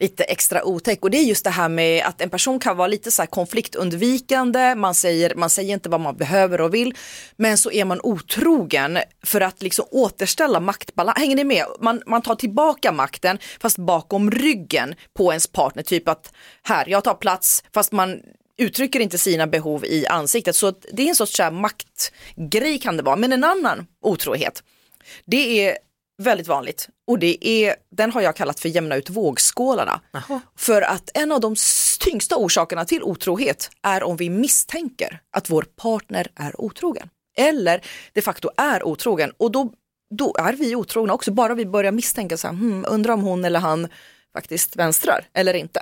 lite 0.00 0.24
extra 0.24 0.64
otäck 0.64 1.02
och 1.02 1.10
det 1.10 1.18
är 1.18 1.22
just 1.22 1.44
det 1.44 1.50
här 1.50 1.68
med 1.68 2.06
att 2.06 2.20
en 2.20 2.30
person 2.30 2.58
kan 2.58 2.76
vara 2.76 2.88
lite 2.88 3.10
så 3.10 3.26
konfliktundvikande, 3.26 4.74
man 4.74 4.94
säger, 4.94 5.34
man 5.34 5.50
säger 5.50 5.74
inte 5.74 5.88
vad 5.88 6.00
man 6.00 6.16
behöver 6.16 6.60
och 6.60 6.74
vill, 6.74 6.94
men 7.36 7.58
så 7.58 7.70
är 7.70 7.84
man 7.84 8.00
otrogen 8.02 8.98
för 9.24 9.40
att 9.40 9.62
liksom 9.62 9.84
återställa 9.90 10.60
maktbalans. 10.60 11.18
Hänger 11.18 11.36
ni 11.36 11.44
med? 11.44 11.64
Man, 11.80 12.02
man 12.06 12.22
tar 12.22 12.34
tillbaka 12.34 12.92
makten 12.92 13.38
fast 13.60 13.76
bakom 13.78 14.30
ryggen 14.30 14.94
på 15.16 15.32
ens 15.32 15.46
partner, 15.46 15.82
typ 15.82 16.08
att 16.08 16.32
här, 16.62 16.88
jag 16.88 17.04
tar 17.04 17.14
plats, 17.14 17.64
fast 17.74 17.92
man 17.92 18.20
uttrycker 18.58 19.00
inte 19.00 19.18
sina 19.18 19.46
behov 19.46 19.84
i 19.84 20.06
ansiktet. 20.06 20.56
Så 20.56 20.72
det 20.92 21.02
är 21.02 21.08
en 21.08 21.16
sorts 21.16 21.36
så 21.36 21.50
maktgrej 21.50 22.78
kan 22.78 22.96
det 22.96 23.02
vara, 23.02 23.16
men 23.16 23.32
en 23.32 23.44
annan 23.44 23.86
otrohet, 24.02 24.62
det 25.24 25.66
är 25.66 25.78
väldigt 26.22 26.48
vanligt 26.48 26.88
och 27.06 27.18
det 27.18 27.48
är, 27.48 27.74
den 27.90 28.12
har 28.12 28.20
jag 28.20 28.36
kallat 28.36 28.60
för 28.60 28.68
jämna 28.68 28.96
ut 28.96 29.10
vågskålarna. 29.10 30.00
Aha. 30.14 30.40
För 30.56 30.82
att 30.82 31.10
en 31.14 31.32
av 31.32 31.40
de 31.40 31.54
tyngsta 32.00 32.36
orsakerna 32.36 32.84
till 32.84 33.02
otrohet 33.02 33.70
är 33.82 34.02
om 34.02 34.16
vi 34.16 34.30
misstänker 34.30 35.20
att 35.36 35.50
vår 35.50 35.62
partner 35.62 36.26
är 36.34 36.60
otrogen. 36.60 37.08
Eller 37.38 37.84
de 38.12 38.22
facto 38.22 38.50
är 38.56 38.86
otrogen 38.86 39.32
och 39.36 39.50
då, 39.50 39.72
då 40.14 40.34
är 40.38 40.52
vi 40.52 40.76
otrogna 40.76 41.14
också, 41.14 41.30
bara 41.30 41.54
vi 41.54 41.66
börjar 41.66 41.92
misstänka, 41.92 42.36
så 42.36 42.46
här, 42.46 42.54
hmm, 42.54 42.84
undrar 42.88 43.14
om 43.14 43.22
hon 43.22 43.44
eller 43.44 43.60
han 43.60 43.88
faktiskt 44.32 44.76
vänstrar 44.76 45.26
eller 45.32 45.54
inte. 45.54 45.80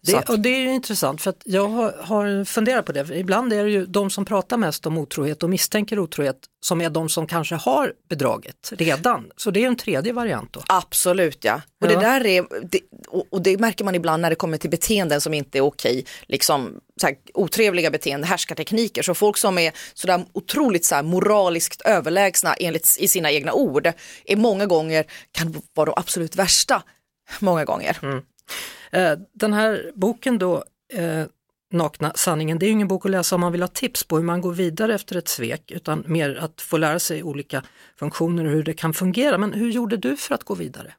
Det, 0.00 0.28
och 0.28 0.38
det 0.40 0.48
är 0.48 0.66
intressant 0.66 1.22
för 1.22 1.30
att 1.30 1.42
jag 1.44 1.68
har, 1.68 1.92
har, 1.92 2.44
funderat 2.44 2.86
på 2.86 2.92
det. 2.92 3.10
Ibland 3.10 3.52
är 3.52 3.64
det 3.64 3.70
ju 3.70 3.86
de 3.86 4.10
som 4.10 4.24
pratar 4.24 4.56
mest 4.56 4.86
om 4.86 4.98
otrohet 4.98 5.42
och 5.42 5.50
misstänker 5.50 5.98
otrohet 5.98 6.36
som 6.64 6.80
är 6.80 6.90
de 6.90 7.08
som 7.08 7.26
kanske 7.26 7.54
har 7.54 7.92
bedragit 8.08 8.72
redan. 8.72 9.30
Så 9.36 9.50
det 9.50 9.62
är 9.62 9.66
en 9.66 9.76
tredje 9.76 10.12
variant 10.12 10.52
då. 10.52 10.62
Absolut 10.66 11.44
ja. 11.44 11.54
Och, 11.80 11.86
ja. 11.86 11.88
Det, 11.88 12.00
där 12.00 12.26
är, 12.26 12.46
det, 12.70 12.80
och 13.30 13.42
det 13.42 13.60
märker 13.60 13.84
man 13.84 13.94
ibland 13.94 14.22
när 14.22 14.30
det 14.30 14.36
kommer 14.36 14.58
till 14.58 14.70
beteenden 14.70 15.20
som 15.20 15.34
inte 15.34 15.58
är 15.58 15.62
okej. 15.62 16.04
Liksom 16.26 16.80
så 17.00 17.06
här, 17.06 17.16
otrevliga 17.34 17.90
beteenden, 17.90 18.28
härskartekniker. 18.28 19.02
Så 19.02 19.14
folk 19.14 19.36
som 19.36 19.58
är 19.58 19.72
sådär 19.94 20.24
otroligt 20.32 20.84
så 20.84 20.94
här, 20.94 21.02
moraliskt 21.02 21.80
överlägsna 21.80 22.54
enligt 22.54 22.96
i 22.98 23.08
sina 23.08 23.30
egna 23.30 23.52
ord 23.52 23.92
är 24.24 24.36
många 24.36 24.66
gånger, 24.66 25.04
kan 25.32 25.62
vara 25.74 25.86
de 25.86 25.94
absolut 25.96 26.36
värsta. 26.36 26.82
Många 27.40 27.64
gånger. 27.64 27.98
Mm. 28.02 28.22
Eh, 28.90 29.12
den 29.32 29.52
här 29.52 29.92
boken 29.94 30.38
då, 30.38 30.64
eh, 30.92 31.24
Nakna 31.72 32.12
sanningen, 32.14 32.58
det 32.58 32.66
är 32.66 32.70
ingen 32.70 32.88
bok 32.88 33.04
att 33.04 33.10
läsa 33.10 33.34
om 33.34 33.40
man 33.40 33.52
vill 33.52 33.62
ha 33.62 33.68
tips 33.68 34.04
på 34.04 34.16
hur 34.16 34.24
man 34.24 34.40
går 34.40 34.52
vidare 34.52 34.94
efter 34.94 35.16
ett 35.16 35.28
svek 35.28 35.70
utan 35.70 36.04
mer 36.06 36.36
att 36.36 36.60
få 36.60 36.76
lära 36.76 36.98
sig 36.98 37.22
olika 37.22 37.62
funktioner 37.96 38.44
och 38.44 38.50
hur 38.50 38.62
det 38.62 38.74
kan 38.74 38.94
fungera. 38.94 39.38
Men 39.38 39.52
hur 39.52 39.70
gjorde 39.70 39.96
du 39.96 40.16
för 40.16 40.34
att 40.34 40.44
gå 40.44 40.54
vidare? 40.54 40.94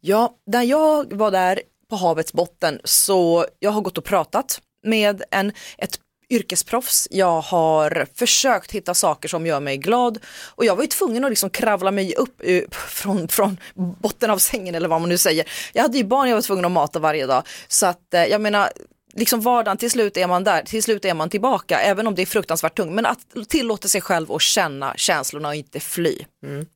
Ja, 0.00 0.34
när 0.46 0.62
jag 0.62 1.12
var 1.12 1.30
där 1.30 1.60
på 1.90 1.96
havets 1.96 2.32
botten 2.32 2.80
så 2.84 3.46
jag 3.58 3.70
har 3.70 3.80
gått 3.80 3.98
och 3.98 4.04
pratat 4.04 4.60
med 4.82 5.22
en, 5.30 5.52
ett 5.78 6.00
yrkesproffs, 6.30 7.08
jag 7.10 7.40
har 7.40 8.06
försökt 8.14 8.72
hitta 8.72 8.94
saker 8.94 9.28
som 9.28 9.46
gör 9.46 9.60
mig 9.60 9.76
glad 9.76 10.18
och 10.46 10.64
jag 10.64 10.76
var 10.76 10.82
ju 10.82 10.88
tvungen 10.88 11.24
att 11.24 11.30
liksom 11.30 11.50
kravla 11.50 11.90
mig 11.90 12.14
upp 12.14 12.42
från, 12.70 13.28
från 13.28 13.56
botten 13.74 14.30
av 14.30 14.38
sängen 14.38 14.74
eller 14.74 14.88
vad 14.88 15.00
man 15.00 15.08
nu 15.08 15.18
säger. 15.18 15.48
Jag 15.72 15.82
hade 15.82 15.98
ju 15.98 16.04
barn 16.04 16.28
jag 16.28 16.36
var 16.36 16.42
tvungen 16.42 16.64
att 16.64 16.72
mata 16.72 16.98
varje 16.98 17.26
dag 17.26 17.42
så 17.68 17.86
att 17.86 18.14
eh, 18.14 18.24
jag 18.24 18.40
menar 18.40 18.70
liksom 19.14 19.40
vardagen, 19.40 19.76
till 19.76 19.90
slut 19.90 20.16
är 20.16 20.26
man 20.26 20.44
där, 20.44 20.62
till 20.62 20.82
slut 20.82 21.04
är 21.04 21.14
man 21.14 21.30
tillbaka, 21.30 21.80
även 21.80 22.06
om 22.06 22.14
det 22.14 22.22
är 22.22 22.26
fruktansvärt 22.26 22.76
tungt. 22.76 22.92
Men 22.92 23.06
att 23.06 23.20
tillåta 23.48 23.88
sig 23.88 24.00
själv 24.00 24.32
att 24.32 24.42
känna 24.42 24.94
känslorna 24.96 25.48
och 25.48 25.54
inte 25.54 25.80
fly. 25.80 26.18
Mm. 26.46 26.66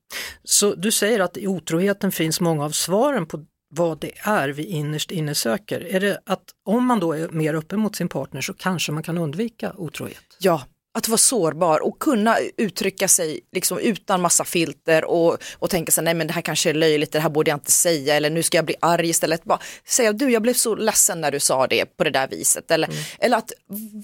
Så 0.44 0.74
du 0.74 0.92
säger 0.92 1.20
att 1.20 1.36
i 1.36 1.46
otroheten 1.46 2.12
finns 2.12 2.40
många 2.40 2.64
av 2.64 2.70
svaren 2.70 3.26
på 3.26 3.44
vad 3.74 4.00
det 4.00 4.12
är 4.18 4.48
vi 4.48 4.64
innerst 4.64 5.10
inne 5.10 5.34
söker. 5.34 5.80
Är 5.80 6.00
det 6.00 6.20
att 6.26 6.44
om 6.64 6.86
man 6.86 7.00
då 7.00 7.12
är 7.12 7.28
mer 7.28 7.54
öppen 7.54 7.80
mot 7.80 7.96
sin 7.96 8.08
partner 8.08 8.40
så 8.40 8.54
kanske 8.54 8.92
man 8.92 9.02
kan 9.02 9.18
undvika 9.18 9.72
otrohet? 9.76 10.24
Ja, 10.38 10.62
att 10.98 11.08
vara 11.08 11.18
sårbar 11.18 11.82
och 11.82 11.98
kunna 11.98 12.36
uttrycka 12.56 13.08
sig 13.08 13.40
liksom 13.52 13.78
utan 13.78 14.20
massa 14.20 14.44
filter 14.44 15.04
och, 15.04 15.38
och 15.58 15.70
tänka 15.70 15.92
sig 15.92 16.04
nej 16.04 16.14
men 16.14 16.26
det 16.26 16.32
här 16.32 16.42
kanske 16.42 16.70
är 16.70 16.74
löjligt, 16.74 17.12
det 17.12 17.20
här 17.20 17.30
borde 17.30 17.50
jag 17.50 17.56
inte 17.56 17.72
säga 17.72 18.14
eller 18.14 18.30
nu 18.30 18.42
ska 18.42 18.58
jag 18.58 18.64
bli 18.64 18.74
arg 18.80 19.08
istället. 19.08 19.44
Bara 19.44 19.58
säga 19.88 20.12
du 20.12 20.30
jag 20.30 20.42
blev 20.42 20.54
så 20.54 20.74
ledsen 20.74 21.20
när 21.20 21.30
du 21.30 21.40
sa 21.40 21.66
det 21.66 21.96
på 21.96 22.04
det 22.04 22.10
där 22.10 22.28
viset. 22.28 22.70
Eller, 22.70 22.88
mm. 22.88 22.98
eller 23.18 23.36
att 23.36 23.52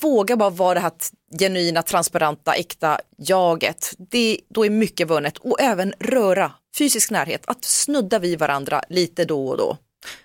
våga 0.03 0.37
bara 0.37 0.51
vara 0.51 0.75
det 0.75 0.81
här 0.81 0.93
genuina, 1.39 1.83
transparenta, 1.83 2.55
äkta 2.55 2.99
jaget. 3.19 3.93
Det, 4.11 4.41
då 4.55 4.67
är 4.67 4.71
mycket 4.71 5.09
vunnet 5.09 5.39
och 5.39 5.61
även 5.61 5.95
röra, 6.01 6.53
fysisk 6.79 7.11
närhet, 7.11 7.43
att 7.47 7.65
snudda 7.65 8.19
vid 8.19 8.39
varandra 8.39 8.83
lite 8.89 9.25
då 9.25 9.49
och 9.49 9.57
då. 9.57 9.79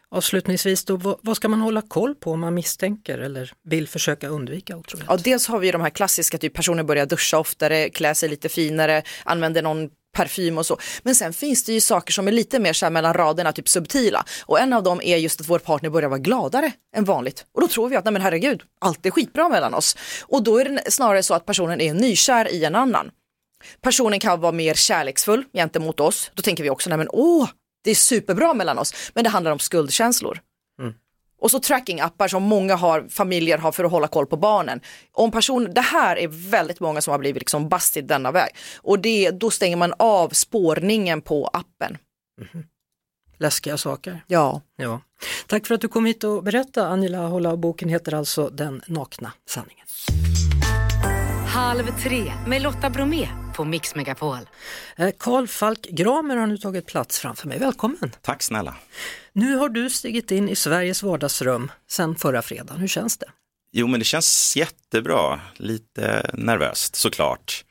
Avslutningsvis 0.09 0.85
då, 0.85 1.17
vad 1.21 1.35
ska 1.35 1.47
man 1.47 1.61
hålla 1.61 1.81
koll 1.81 2.15
på 2.15 2.31
om 2.31 2.39
man 2.39 2.53
misstänker 2.53 3.17
eller 3.17 3.53
vill 3.63 3.87
försöka 3.87 4.27
undvika 4.27 4.77
otrohet? 4.77 5.05
Ja, 5.09 5.17
dels 5.17 5.47
har 5.47 5.59
vi 5.59 5.71
de 5.71 5.81
här 5.81 5.89
klassiska, 5.89 6.37
typ 6.37 6.53
personer 6.53 6.83
börjar 6.83 7.05
duscha 7.05 7.37
oftare, 7.37 7.89
klä 7.89 8.15
sig 8.15 8.29
lite 8.29 8.49
finare, 8.49 9.03
använder 9.23 9.61
någon 9.61 9.89
parfym 10.15 10.57
och 10.57 10.65
så. 10.65 10.77
Men 11.03 11.15
sen 11.15 11.33
finns 11.33 11.63
det 11.63 11.73
ju 11.73 11.81
saker 11.81 12.13
som 12.13 12.27
är 12.27 12.31
lite 12.31 12.59
mer 12.59 12.73
så 12.73 12.85
här 12.85 12.91
mellan 12.91 13.13
raderna, 13.13 13.51
typ 13.51 13.69
subtila. 13.69 14.25
Och 14.45 14.59
en 14.59 14.73
av 14.73 14.83
dem 14.83 15.01
är 15.03 15.17
just 15.17 15.41
att 15.41 15.49
vår 15.49 15.59
partner 15.59 15.89
börjar 15.89 16.09
vara 16.09 16.19
gladare 16.19 16.71
än 16.95 17.03
vanligt. 17.03 17.45
Och 17.53 17.61
då 17.61 17.67
tror 17.67 17.89
vi 17.89 17.95
att, 17.95 18.05
nej 18.05 18.13
men 18.13 18.21
herregud, 18.21 18.61
allt 18.81 19.05
är 19.05 19.11
skitbra 19.11 19.49
mellan 19.49 19.73
oss. 19.73 19.97
Och 20.21 20.43
då 20.43 20.57
är 20.57 20.65
det 20.65 20.91
snarare 20.91 21.23
så 21.23 21.33
att 21.33 21.45
personen 21.45 21.81
är 21.81 21.93
nykär 21.93 22.51
i 22.51 22.65
en 22.65 22.75
annan. 22.75 23.11
Personen 23.81 24.19
kan 24.19 24.41
vara 24.41 24.51
mer 24.51 24.73
kärleksfull 24.73 25.43
gentemot 25.53 25.99
oss. 25.99 26.31
Då 26.33 26.41
tänker 26.41 26.63
vi 26.63 26.69
också, 26.69 26.89
nej 26.89 26.97
men 26.97 27.09
åh, 27.11 27.49
det 27.83 27.91
är 27.91 27.95
superbra 27.95 28.53
mellan 28.53 28.79
oss, 28.79 29.11
men 29.13 29.23
det 29.23 29.29
handlar 29.29 29.51
om 29.51 29.59
skuldkänslor. 29.59 30.39
Mm. 30.79 30.93
Och 31.41 31.51
så 31.51 31.59
tracking-appar 31.59 32.27
som 32.27 32.43
många 32.43 32.75
har, 32.75 33.07
familjer 33.09 33.57
har 33.57 33.71
för 33.71 33.83
att 33.83 33.91
hålla 33.91 34.07
koll 34.07 34.25
på 34.25 34.37
barnen. 34.37 34.81
Om 35.11 35.31
person, 35.31 35.73
det 35.73 35.81
här 35.81 36.17
är 36.17 36.27
väldigt 36.27 36.79
många 36.79 37.01
som 37.01 37.11
har 37.11 37.19
blivit 37.19 37.41
liksom 37.41 37.69
busted 37.69 38.05
denna 38.05 38.31
väg. 38.31 38.49
Och 38.77 38.99
det, 38.99 39.31
då 39.31 39.51
stänger 39.51 39.77
man 39.77 39.93
av 39.99 40.29
spårningen 40.29 41.21
på 41.21 41.47
appen. 41.47 41.97
Mm. 42.53 42.65
Läskiga 43.37 43.77
saker. 43.77 44.23
Ja. 44.27 44.61
ja. 44.75 45.01
Tack 45.47 45.67
för 45.67 45.75
att 45.75 45.81
du 45.81 45.87
kom 45.87 46.05
hit 46.05 46.23
och 46.23 46.43
berättade 46.43 46.87
Angela 46.87 47.27
Hålla. 47.27 47.57
Boken 47.57 47.89
heter 47.89 48.13
alltså 48.13 48.49
Den 48.49 48.81
nakna 48.87 49.31
sanningen. 49.49 49.85
Halv 51.55 51.99
tre 52.03 52.33
med 52.47 52.61
Lotta 52.61 52.89
Bromé 52.89 53.27
på 53.55 53.65
Mix 53.65 53.95
Megapol. 53.95 54.37
Karl 55.17 55.43
eh, 55.43 55.47
Falk 55.47 55.87
Gramer 55.89 56.35
har 56.37 56.47
nu 56.47 56.57
tagit 56.57 56.85
plats 56.85 57.19
framför 57.19 57.47
mig. 57.47 57.59
Välkommen! 57.59 58.11
Tack 58.21 58.43
snälla! 58.43 58.75
Nu 59.33 59.55
har 59.55 59.69
du 59.69 59.89
stigit 59.89 60.31
in 60.31 60.49
i 60.49 60.55
Sveriges 60.55 61.03
vardagsrum 61.03 61.71
sedan 61.87 62.15
förra 62.15 62.41
fredagen. 62.41 62.79
Hur 62.79 62.87
känns 62.87 63.17
det? 63.17 63.25
Jo, 63.71 63.87
men 63.87 63.99
det 63.99 64.03
känns 64.03 64.55
jättebra. 64.57 65.39
Lite 65.55 66.31
nervöst 66.33 66.95
såklart. 66.95 67.65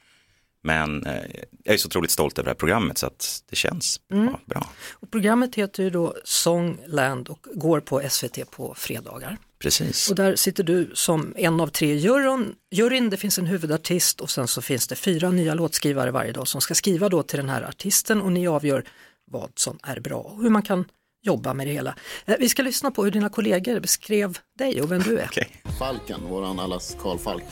Men 0.63 1.07
eh, 1.07 1.23
jag 1.65 1.75
är 1.75 1.79
så 1.79 1.87
otroligt 1.87 2.11
stolt 2.11 2.39
över 2.39 2.45
det 2.45 2.51
här 2.51 2.55
programmet 2.55 2.99
så 2.99 3.07
att 3.07 3.43
det 3.51 3.57
känns 3.57 4.01
mm. 4.13 4.27
bra. 4.27 4.41
bra. 4.47 4.67
Och 4.93 5.11
programmet 5.11 5.55
heter 5.55 5.83
ju 5.83 5.91
då 5.91 6.15
Songland 6.25 7.29
och 7.29 7.47
går 7.55 7.81
på 7.81 8.03
SVT 8.09 8.51
på 8.51 8.75
fredagar. 8.77 9.39
Precis. 9.65 10.11
Och 10.11 10.17
där 10.17 10.37
sitter 10.37 10.65
du 10.65 10.91
som 10.95 11.35
en 11.37 11.61
av 11.61 11.67
tre 11.67 11.95
juryn. 11.95 12.55
juryn. 12.71 13.11
Det 13.11 13.17
finns 13.17 13.39
en 13.39 13.47
huvudartist 13.47 14.21
och 14.21 14.31
sen 14.31 14.49
så 14.49 14.63
finns 14.63 14.87
det 14.87 14.97
fyra 14.97 15.31
nya 15.31 15.55
låtskrivare 15.55 16.11
varje 16.11 16.33
dag 16.33 16.49
som 16.49 16.61
ska 16.61 16.75
skriva 16.75 17.09
då 17.09 17.23
till 17.23 17.37
den 17.37 17.49
här 17.49 17.63
artisten 17.63 18.23
och 18.23 18.33
ni 18.33 18.49
avgör 18.49 18.85
vad 19.31 19.51
som 19.57 19.79
är 19.83 20.01
bra 20.01 20.17
och 20.17 20.43
hur 20.43 20.51
man 20.51 20.63
kan 20.63 20.85
jobba 21.23 21.55
med 21.55 21.67
det 21.67 21.73
hela. 21.73 21.95
Eh, 22.25 22.37
vi 22.39 22.49
ska 22.49 22.63
lyssna 22.63 22.91
på 22.91 23.05
hur 23.05 23.11
dina 23.11 23.29
kollegor 23.29 23.81
beskrev 23.81 24.39
dig 24.59 24.83
och 24.83 24.93
vem 24.93 25.03
du 25.03 25.19
är. 25.19 25.27
Okay. 25.27 25.45
Falken, 25.79 26.21
våran 26.29 26.59
allas 26.59 26.97
Karl 27.01 27.19
Falk, 27.19 27.45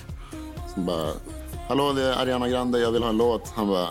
som 0.74 0.86
bara 0.86 1.12
Hallå, 1.68 1.92
det 1.92 2.02
är 2.02 2.12
Ariana 2.12 2.48
Grande, 2.48 2.78
jag 2.78 2.92
vill 2.92 3.02
ha 3.02 3.10
en 3.10 3.16
låt. 3.16 3.52
Han 3.56 3.68
bara, 3.68 3.88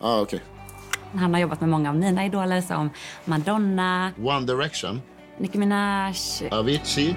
ah, 0.00 0.20
okej. 0.20 0.40
Okay. 1.10 1.20
Han 1.20 1.34
har 1.34 1.40
jobbat 1.40 1.60
med 1.60 1.68
många 1.68 1.90
av 1.90 1.96
mina 1.96 2.26
idoler 2.26 2.60
som 2.60 2.90
Madonna, 3.24 4.12
One 4.18 4.46
Direction, 4.46 5.00
Nicki 5.38 5.58
Minaj, 5.58 6.14
Avicii. 6.50 7.16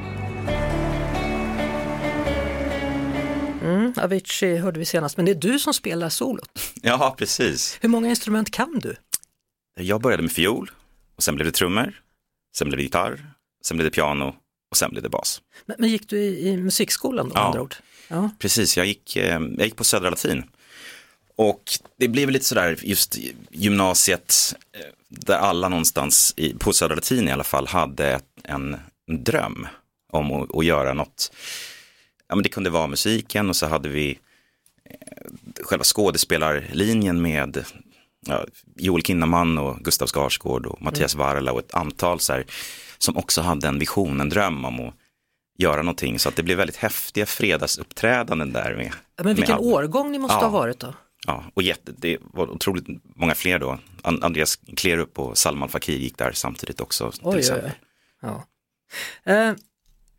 Mm, 3.61 3.93
Avicii 3.97 4.57
hörde 4.57 4.79
vi 4.79 4.85
senast, 4.85 5.17
men 5.17 5.25
det 5.25 5.31
är 5.31 5.35
du 5.35 5.59
som 5.59 5.73
spelar 5.73 6.09
solot. 6.09 6.73
Ja, 6.81 7.15
precis. 7.17 7.77
Hur 7.81 7.89
många 7.89 8.09
instrument 8.09 8.51
kan 8.51 8.79
du? 8.79 8.95
Jag 9.79 10.01
började 10.01 10.23
med 10.23 10.31
fiol, 10.31 10.71
och 11.15 11.23
sen 11.23 11.35
blev 11.35 11.45
det 11.45 11.51
trummor, 11.51 12.01
sen 12.57 12.67
blev 12.69 12.77
det 12.77 12.83
gitarr, 12.83 13.33
sen 13.65 13.77
blev 13.77 13.85
det 13.85 13.95
piano 13.95 14.35
och 14.71 14.77
sen 14.77 14.91
blev 14.91 15.03
det 15.03 15.09
bas. 15.09 15.41
Men, 15.65 15.75
men 15.79 15.89
gick 15.89 16.09
du 16.09 16.17
i, 16.17 16.49
i 16.49 16.57
musikskolan 16.57 17.29
då, 17.29 17.35
ja. 17.35 17.41
andra 17.41 17.61
ord? 17.61 17.75
Ja, 18.07 18.29
precis. 18.39 18.77
Jag 18.77 18.85
gick, 18.85 19.15
eh, 19.15 19.39
jag 19.57 19.65
gick 19.65 19.75
på 19.75 19.83
Södra 19.83 20.09
Latin. 20.09 20.43
Och 21.35 21.63
det 21.97 22.07
blev 22.07 22.29
lite 22.29 22.45
sådär 22.45 22.77
just 22.81 23.17
gymnasiet 23.51 24.55
eh, 24.71 24.81
där 25.09 25.37
alla 25.37 25.69
någonstans 25.69 26.33
i, 26.37 26.53
på 26.53 26.73
Södra 26.73 26.95
Latin 26.95 27.27
i 27.27 27.31
alla 27.31 27.43
fall 27.43 27.67
hade 27.67 28.19
en, 28.43 28.77
dröm 29.07 29.67
om 30.11 30.31
att, 30.31 30.55
att, 30.55 30.65
göra 30.65 30.93
något. 30.93 31.31
Ja, 32.27 32.35
men 32.35 32.43
det 32.43 32.49
kunde 32.49 32.69
vara 32.69 32.87
musiken 32.87 33.49
och 33.49 33.55
så 33.55 33.67
hade 33.67 33.89
vi 33.89 34.19
eh, 34.85 35.63
själva 35.63 35.83
skådespelarlinjen 35.83 37.21
med 37.21 37.65
ja, 38.27 38.45
Joel 38.75 39.03
Kinnaman 39.03 39.57
och 39.57 39.77
Gustav 39.77 40.07
Skarsgård 40.07 40.65
och 40.65 40.81
Mattias 40.81 41.15
mm. 41.15 41.25
Varla 41.25 41.51
och 41.51 41.59
ett 41.59 41.73
antal 41.73 42.19
så 42.19 42.33
här, 42.33 42.45
som 42.97 43.17
också 43.17 43.41
hade 43.41 43.67
en 43.67 43.79
vision, 43.79 44.21
en 44.21 44.29
dröm 44.29 44.65
om 44.65 44.79
att 44.79 44.93
göra 45.57 45.81
någonting. 45.81 46.19
Så 46.19 46.29
att 46.29 46.35
det 46.35 46.43
blev 46.43 46.57
väldigt 46.57 46.75
häftiga 46.75 47.25
fredagsuppträdanden 47.25 48.53
där. 48.53 48.75
Med, 48.75 48.93
Men 49.23 49.35
vilken 49.35 49.55
med 49.55 49.65
årgång 49.65 50.11
ni 50.11 50.19
måste 50.19 50.35
ja, 50.35 50.41
ha 50.41 50.49
varit 50.49 50.79
då? 50.79 50.93
Ja, 51.29 51.43
och 51.53 51.63
jätte, 51.63 51.91
det 51.97 52.17
var 52.21 52.49
otroligt 52.49 52.85
många 53.15 53.35
fler 53.35 53.59
då. 53.59 53.79
Andreas 54.01 54.59
Klerup 54.77 55.19
och 55.19 55.37
Salman 55.37 55.69
Fakir 55.69 55.97
gick 55.97 56.17
där 56.17 56.31
samtidigt 56.31 56.81
också. 56.81 57.11
Till 57.11 57.21
oj, 57.23 57.39
exempel. 57.39 57.71
Ja. 58.21 58.45
Eh, 59.23 59.53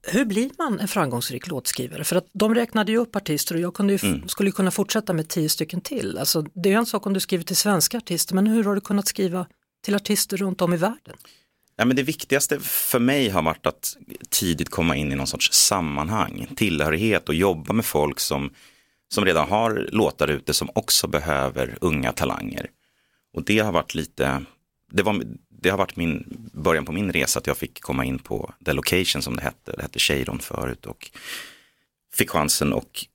hur 0.03 0.25
blir 0.25 0.51
man 0.59 0.81
en 0.81 0.89
framgångsrik 0.89 1.47
låtskrivare? 1.47 2.05
För 2.05 2.17
att 2.17 2.27
de 2.33 2.55
räknade 2.55 2.93
ju 2.93 2.99
upp 2.99 3.17
artister 3.17 3.55
och 3.55 3.61
jag 3.61 3.75
kunde 3.75 3.93
ju, 3.93 4.09
mm. 4.09 4.29
skulle 4.29 4.51
kunna 4.51 4.71
fortsätta 4.71 5.13
med 5.13 5.29
tio 5.29 5.49
stycken 5.49 5.81
till. 5.81 6.19
Alltså, 6.19 6.43
det 6.43 6.73
är 6.73 6.77
en 6.77 6.87
sak 6.87 7.07
om 7.07 7.13
du 7.13 7.21
skriver 7.21 7.45
till 7.45 7.57
svenska 7.57 7.97
artister, 7.97 8.35
men 8.35 8.47
hur 8.47 8.65
har 8.65 8.75
du 8.75 8.81
kunnat 8.81 9.09
skriva 9.09 9.47
till 9.85 9.95
artister 9.95 10.37
runt 10.37 10.61
om 10.61 10.75
i 10.75 10.77
världen? 10.77 11.17
Ja, 11.77 11.85
men 11.85 11.97
det 11.97 12.03
viktigaste 12.03 12.61
för 12.61 12.99
mig 12.99 13.29
har 13.29 13.43
varit 13.43 13.67
att 13.67 13.97
tidigt 14.29 14.69
komma 14.69 14.97
in 14.97 15.13
i 15.13 15.15
någon 15.15 15.27
sorts 15.27 15.53
sammanhang, 15.53 16.47
tillhörighet 16.57 17.29
och 17.29 17.35
jobba 17.35 17.73
med 17.73 17.85
folk 17.85 18.21
som, 18.21 18.51
som 19.13 19.25
redan 19.25 19.49
har 19.49 19.89
låtar 19.93 20.29
ute 20.29 20.55
som 20.55 20.71
också 20.75 21.07
behöver 21.07 21.79
unga 21.81 22.13
talanger. 22.13 22.71
Och 23.33 23.45
det 23.45 23.59
har 23.59 23.73
varit 23.73 23.95
lite, 23.95 24.45
det, 24.91 25.03
var, 25.03 25.23
det 25.49 25.71
har 25.71 25.79
varit 25.79 25.97
min 25.97 26.25
början 26.53 26.85
på 26.85 26.93
min 26.93 27.13
resa 27.13 27.39
att 27.39 27.47
jag 27.47 27.57
fick 27.57 27.81
komma 27.81 28.05
in 28.05 28.19
på 28.19 28.55
The 28.65 28.73
Location 28.73 29.23
som 29.23 29.37
det 29.37 29.43
hette, 29.43 29.73
det 29.73 29.83
hette 29.83 29.99
Cheiron 29.99 30.39
förut 30.39 30.87
och 30.87 31.11
fick 32.13 32.31
chansen 32.31 32.73
och 32.73 33.07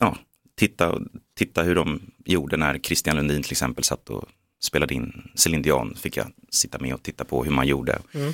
ja, 0.00 0.16
titta, 0.56 1.00
titta 1.36 1.62
hur 1.62 1.74
de 1.74 2.00
gjorde 2.24 2.56
när 2.56 2.78
Christian 2.78 3.16
Lundin 3.16 3.42
till 3.42 3.52
exempel 3.52 3.84
satt 3.84 4.10
och 4.10 4.24
spelade 4.62 4.94
in 4.94 5.30
Céline 5.34 5.62
Dion, 5.62 5.96
fick 5.96 6.16
jag 6.16 6.32
sitta 6.50 6.78
med 6.78 6.94
och 6.94 7.02
titta 7.02 7.24
på 7.24 7.44
hur 7.44 7.50
man 7.50 7.66
gjorde. 7.66 7.98
Mm. 8.12 8.32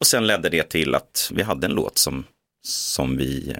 Och 0.00 0.06
sen 0.06 0.26
ledde 0.26 0.48
det 0.48 0.62
till 0.62 0.94
att 0.94 1.30
vi 1.34 1.42
hade 1.42 1.66
en 1.66 1.72
låt 1.72 1.98
som, 1.98 2.24
som 2.62 3.16
vi 3.16 3.56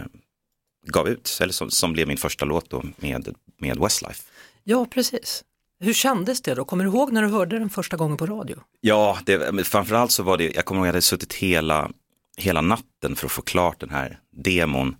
gav 0.86 1.08
ut, 1.08 1.38
eller 1.40 1.52
som, 1.52 1.70
som 1.70 1.92
blev 1.92 2.08
min 2.08 2.16
första 2.16 2.44
låt 2.44 2.70
då 2.70 2.82
med, 2.96 3.34
med 3.58 3.78
Westlife. 3.78 4.22
Ja, 4.64 4.86
precis. 4.90 5.44
Hur 5.80 5.92
kändes 5.92 6.40
det 6.40 6.54
då? 6.54 6.64
Kommer 6.64 6.84
du 6.84 6.90
ihåg 6.90 7.12
när 7.12 7.22
du 7.22 7.28
hörde 7.28 7.58
den 7.58 7.70
första 7.70 7.96
gången 7.96 8.16
på 8.16 8.26
radio? 8.26 8.56
Ja, 8.80 9.18
det, 9.26 9.64
framförallt 9.64 10.10
så 10.10 10.22
var 10.22 10.36
det, 10.36 10.54
jag 10.54 10.64
kommer 10.64 10.78
ihåg 10.78 10.86
att 10.86 10.88
jag 10.88 10.92
hade 10.92 11.02
suttit 11.02 11.32
hela, 11.32 11.90
hela 12.36 12.60
natten 12.60 13.16
för 13.16 13.26
att 13.26 13.32
få 13.32 13.42
klart 13.42 13.80
den 13.80 13.90
här 13.90 14.20
demon 14.30 14.96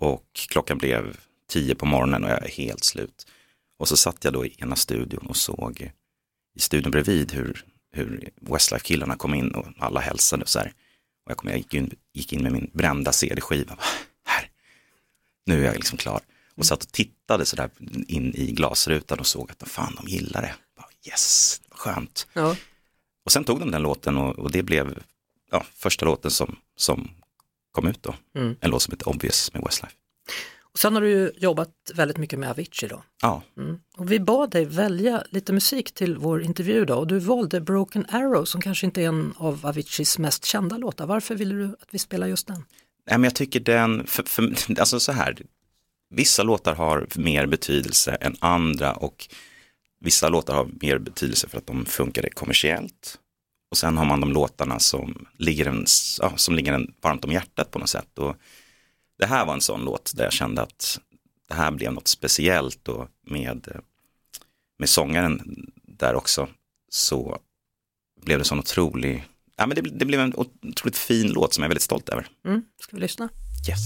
och 0.00 0.24
klockan 0.48 0.78
blev 0.78 1.16
tio 1.48 1.74
på 1.74 1.86
morgonen 1.86 2.24
och 2.24 2.30
jag 2.30 2.44
är 2.44 2.48
helt 2.48 2.84
slut. 2.84 3.26
Och 3.78 3.88
så 3.88 3.96
satt 3.96 4.24
jag 4.24 4.32
då 4.32 4.46
i 4.46 4.54
ena 4.58 4.76
studion 4.76 5.26
och 5.26 5.36
såg 5.36 5.92
i 6.56 6.60
studion 6.60 6.90
bredvid 6.90 7.32
hur, 7.32 7.64
hur 7.92 8.28
Westlife-killarna 8.40 9.16
kom 9.16 9.34
in 9.34 9.50
och 9.50 9.66
alla 9.78 10.00
hälsade 10.00 10.42
och 10.42 10.48
så 10.48 10.58
här. 10.58 10.72
Och 11.24 11.30
jag, 11.30 11.36
kom, 11.36 11.50
jag 11.50 11.58
gick, 11.58 11.74
in, 11.74 11.94
gick 12.12 12.32
in 12.32 12.42
med 12.42 12.52
min 12.52 12.70
brända 12.72 13.12
CD-skiva. 13.12 13.78
Nu 15.46 15.60
är 15.62 15.66
jag 15.66 15.74
liksom 15.74 15.98
klar. 15.98 16.20
Och 16.54 16.66
satt 16.66 16.82
och 16.82 16.92
tittade 16.92 17.44
sådär 17.44 17.70
in 18.08 18.34
i 18.34 18.52
glasrutan 18.52 19.18
och 19.18 19.26
såg 19.26 19.50
att 19.50 19.68
fan 19.68 19.98
de 20.02 20.08
gillar 20.08 20.42
det. 20.42 20.54
Bara, 20.76 20.86
yes, 21.06 21.60
vad 21.68 21.78
skönt. 21.78 22.26
Ja. 22.32 22.56
Och 23.24 23.32
sen 23.32 23.44
tog 23.44 23.60
de 23.60 23.70
den 23.70 23.82
låten 23.82 24.16
och, 24.16 24.38
och 24.38 24.50
det 24.50 24.62
blev 24.62 25.02
ja, 25.50 25.64
första 25.74 26.06
låten 26.06 26.30
som, 26.30 26.56
som 26.76 27.10
kom 27.72 27.86
ut 27.86 28.02
då. 28.02 28.14
Mm. 28.36 28.56
En 28.60 28.70
låt 28.70 28.82
som 28.82 28.92
heter 28.92 29.08
Obvious 29.08 29.52
med 29.52 29.62
Westlife. 29.62 29.94
Och 30.76 30.78
sen 30.78 30.94
har 30.94 31.02
du 31.02 31.32
jobbat 31.36 31.70
väldigt 31.94 32.16
mycket 32.16 32.38
med 32.38 32.50
Avicii 32.50 32.88
då. 32.88 33.02
Ja, 33.22 33.42
Mm. 33.56 33.80
Och 33.96 34.12
vi 34.12 34.20
bad 34.20 34.50
dig 34.50 34.64
välja 34.64 35.24
lite 35.30 35.52
musik 35.52 35.92
till 35.94 36.18
vår 36.18 36.42
intervju 36.42 36.84
då 36.84 36.94
och 36.94 37.06
du 37.06 37.18
valde 37.18 37.60
Broken 37.60 38.06
Arrow 38.08 38.44
som 38.44 38.60
kanske 38.60 38.86
inte 38.86 39.02
är 39.02 39.08
en 39.08 39.34
av 39.36 39.66
Aviciis 39.66 40.18
mest 40.18 40.44
kända 40.44 40.76
låtar. 40.76 41.06
Varför 41.06 41.34
ville 41.34 41.54
du 41.54 41.64
att 41.64 41.88
vi 41.90 41.98
spelar 41.98 42.26
just 42.26 42.46
den? 42.46 42.64
Nej, 43.06 43.18
men 43.18 43.24
jag 43.24 43.34
tycker 43.34 43.60
den, 43.60 44.06
för, 44.06 44.22
för, 44.22 44.54
alltså 44.80 45.00
så 45.00 45.12
här, 45.12 45.36
vissa 46.10 46.42
låtar 46.42 46.74
har 46.74 47.06
mer 47.14 47.46
betydelse 47.46 48.14
än 48.20 48.36
andra 48.40 48.92
och 48.92 49.28
vissa 50.00 50.28
låtar 50.28 50.54
har 50.54 50.68
mer 50.80 50.98
betydelse 50.98 51.48
för 51.48 51.58
att 51.58 51.66
de 51.66 51.86
funkade 51.86 52.30
kommersiellt. 52.30 53.18
Och 53.70 53.76
sen 53.76 53.96
har 53.96 54.04
man 54.04 54.20
de 54.20 54.32
låtarna 54.32 54.78
som 54.78 55.26
ligger 55.38 55.66
en, 55.66 55.86
ja, 56.20 56.36
som 56.36 56.54
ligger 56.54 56.72
en 56.72 56.94
varmt 57.00 57.24
om 57.24 57.32
hjärtat 57.32 57.70
på 57.70 57.78
något 57.78 57.88
sätt. 57.88 58.18
Och 58.18 58.36
det 59.18 59.26
här 59.26 59.46
var 59.46 59.54
en 59.54 59.60
sån 59.60 59.84
låt 59.84 60.12
där 60.16 60.24
jag 60.24 60.32
kände 60.32 60.62
att 60.62 61.00
det 61.48 61.54
här 61.54 61.70
blev 61.70 61.92
något 61.92 62.08
speciellt 62.08 62.88
och 62.88 63.08
med, 63.26 63.80
med 64.78 64.88
sångaren 64.88 65.66
där 65.82 66.14
också 66.14 66.48
så 66.88 67.38
blev 68.22 68.38
det 68.38 68.44
sån 68.44 68.58
otrolig, 68.58 69.24
ja 69.56 69.66
men 69.66 69.74
det, 69.74 69.80
det 69.82 70.04
blev 70.04 70.20
en 70.20 70.32
otroligt 70.36 70.96
fin 70.98 71.32
låt 71.32 71.54
som 71.54 71.62
jag 71.62 71.66
är 71.66 71.70
väldigt 71.70 71.82
stolt 71.82 72.08
över. 72.08 72.26
Mm. 72.46 72.62
Ska 72.80 72.96
vi 72.96 73.00
lyssna? 73.02 73.28
Yes. 73.68 73.80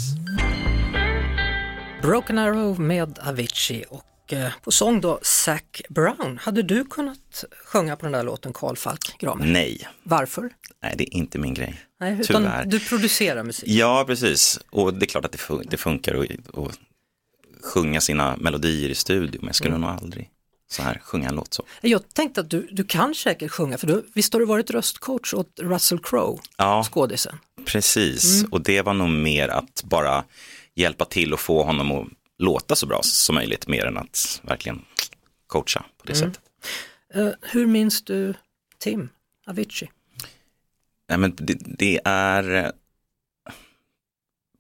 Broken 2.03 2.39
Arrow 2.39 2.81
med 2.81 3.19
Avicii 3.19 3.85
och 3.91 4.33
eh, 4.33 4.53
på 4.65 4.71
sång 4.71 5.01
då 5.01 5.19
Zac 5.23 5.63
Brown. 5.89 6.39
Hade 6.43 6.63
du 6.63 6.85
kunnat 6.85 7.45
sjunga 7.65 7.97
på 7.97 8.07
den 8.07 8.13
där 8.13 8.23
låten 8.23 8.53
Karl 8.53 8.77
Falk 8.77 9.17
Gramer? 9.19 9.47
Nej, 9.47 9.89
Varför? 10.03 10.51
nej 10.83 10.95
det 10.99 11.05
är 11.05 11.15
inte 11.19 11.39
min 11.39 11.55
grej. 11.55 11.81
Nej, 12.01 12.13
utan 12.21 12.43
Tyvärr. 12.43 12.65
du 12.65 12.81
producerar 12.81 13.43
musik. 13.45 13.69
Ja, 13.69 14.05
precis. 14.07 14.61
Och 14.71 14.95
det 14.95 15.05
är 15.05 15.09
klart 15.09 15.25
att 15.25 15.33
det, 15.33 15.39
fun- 15.39 15.67
det 15.71 15.77
funkar 15.77 16.15
att 16.15 16.79
sjunga 17.63 18.01
sina 18.01 18.37
melodier 18.37 18.89
i 18.89 18.95
studio, 18.95 19.41
men 19.41 19.47
jag 19.47 19.55
skulle 19.57 19.79
nog 19.79 19.91
aldrig 19.91 20.31
så 20.71 20.83
här 20.83 21.01
sjunga 21.05 21.29
en 21.29 21.35
låt 21.35 21.55
så. 21.55 21.65
Jag 21.81 22.15
tänkte 22.15 22.41
att 22.41 22.51
du, 22.51 22.69
du 22.73 22.85
kan 22.85 23.15
säkert 23.15 23.51
sjunga 23.51 23.79
för 23.79 23.87
du, 23.87 24.07
visst 24.15 24.33
har 24.33 24.41
du 24.41 24.47
varit 24.47 24.71
röstcoach 24.71 25.35
åt 25.35 25.59
Russell 25.61 25.99
Crowe, 25.99 26.39
Ja, 26.57 26.85
skådisen? 26.91 27.39
precis. 27.65 28.45
Och 28.51 28.61
det 28.63 28.83
var 28.83 28.95
nog 28.95 29.09
mer 29.09 29.49
att 29.49 29.83
bara 29.85 30.25
hjälpa 30.75 31.05
till 31.05 31.33
och 31.33 31.41
få 31.41 31.63
honom 31.63 31.93
att 31.93 32.07
låta 32.39 32.77
så 32.77 32.87
bra 32.87 33.01
som 33.03 33.35
möjligt, 33.35 33.67
mer 33.67 33.87
än 33.87 33.99
att 33.99 34.41
verkligen 34.45 34.85
coacha 35.47 35.85
på 35.99 36.07
det 36.07 36.15
sättet. 36.15 36.41
Eh, 37.15 37.29
hur 37.43 37.67
minns 37.67 38.03
du 38.03 38.35
Tim 38.79 39.09
Avicii? 39.47 39.91
Nej, 41.09 41.19
men 41.19 41.35
det, 41.37 41.57
det 41.79 42.01
är 42.05 42.55
eh, 42.65 42.71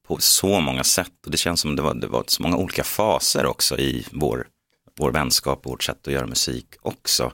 på 0.07 0.19
så 0.21 0.61
många 0.61 0.85
sätt 0.85 1.12
och 1.25 1.31
det 1.31 1.37
känns 1.38 1.61
som 1.61 1.76
det 1.76 1.83
var, 1.83 1.95
det 1.95 2.07
var 2.07 2.25
så 2.26 2.43
många 2.43 2.57
olika 2.57 2.85
faser 2.85 3.47
också 3.47 3.79
i 3.79 4.07
vår, 4.12 4.47
vår 4.97 5.12
vänskap 5.12 5.66
och 5.66 5.70
vårt 5.70 5.82
sätt 5.82 6.06
att 6.06 6.12
göra 6.12 6.26
musik 6.26 6.66
också. 6.82 7.32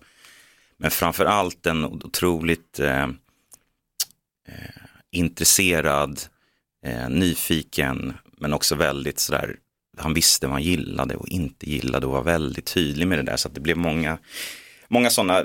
Men 0.77 0.91
framför 0.91 1.25
allt 1.25 1.67
en 1.67 1.85
otroligt 1.85 2.79
eh, 2.79 3.03
eh, 4.49 4.83
intresserad, 5.11 6.21
eh, 6.87 7.09
nyfiken, 7.09 8.15
men 8.39 8.53
också 8.53 8.75
väldigt 8.75 9.19
sådär, 9.19 9.57
han 9.99 10.15
visste 10.15 10.47
vad 10.47 10.53
han 10.53 10.63
gillade 10.63 11.17
och 11.17 11.29
inte 11.29 11.71
gillade 11.71 12.07
och 12.07 12.13
var 12.13 12.23
väldigt 12.23 12.67
tydlig 12.67 13.09
med 13.09 13.19
det 13.19 13.23
där. 13.23 13.37
Så 13.37 13.49
att 13.49 13.55
det 13.55 13.61
blev 13.61 13.77
många, 13.77 14.19
många 14.89 15.11
sådana 15.11 15.45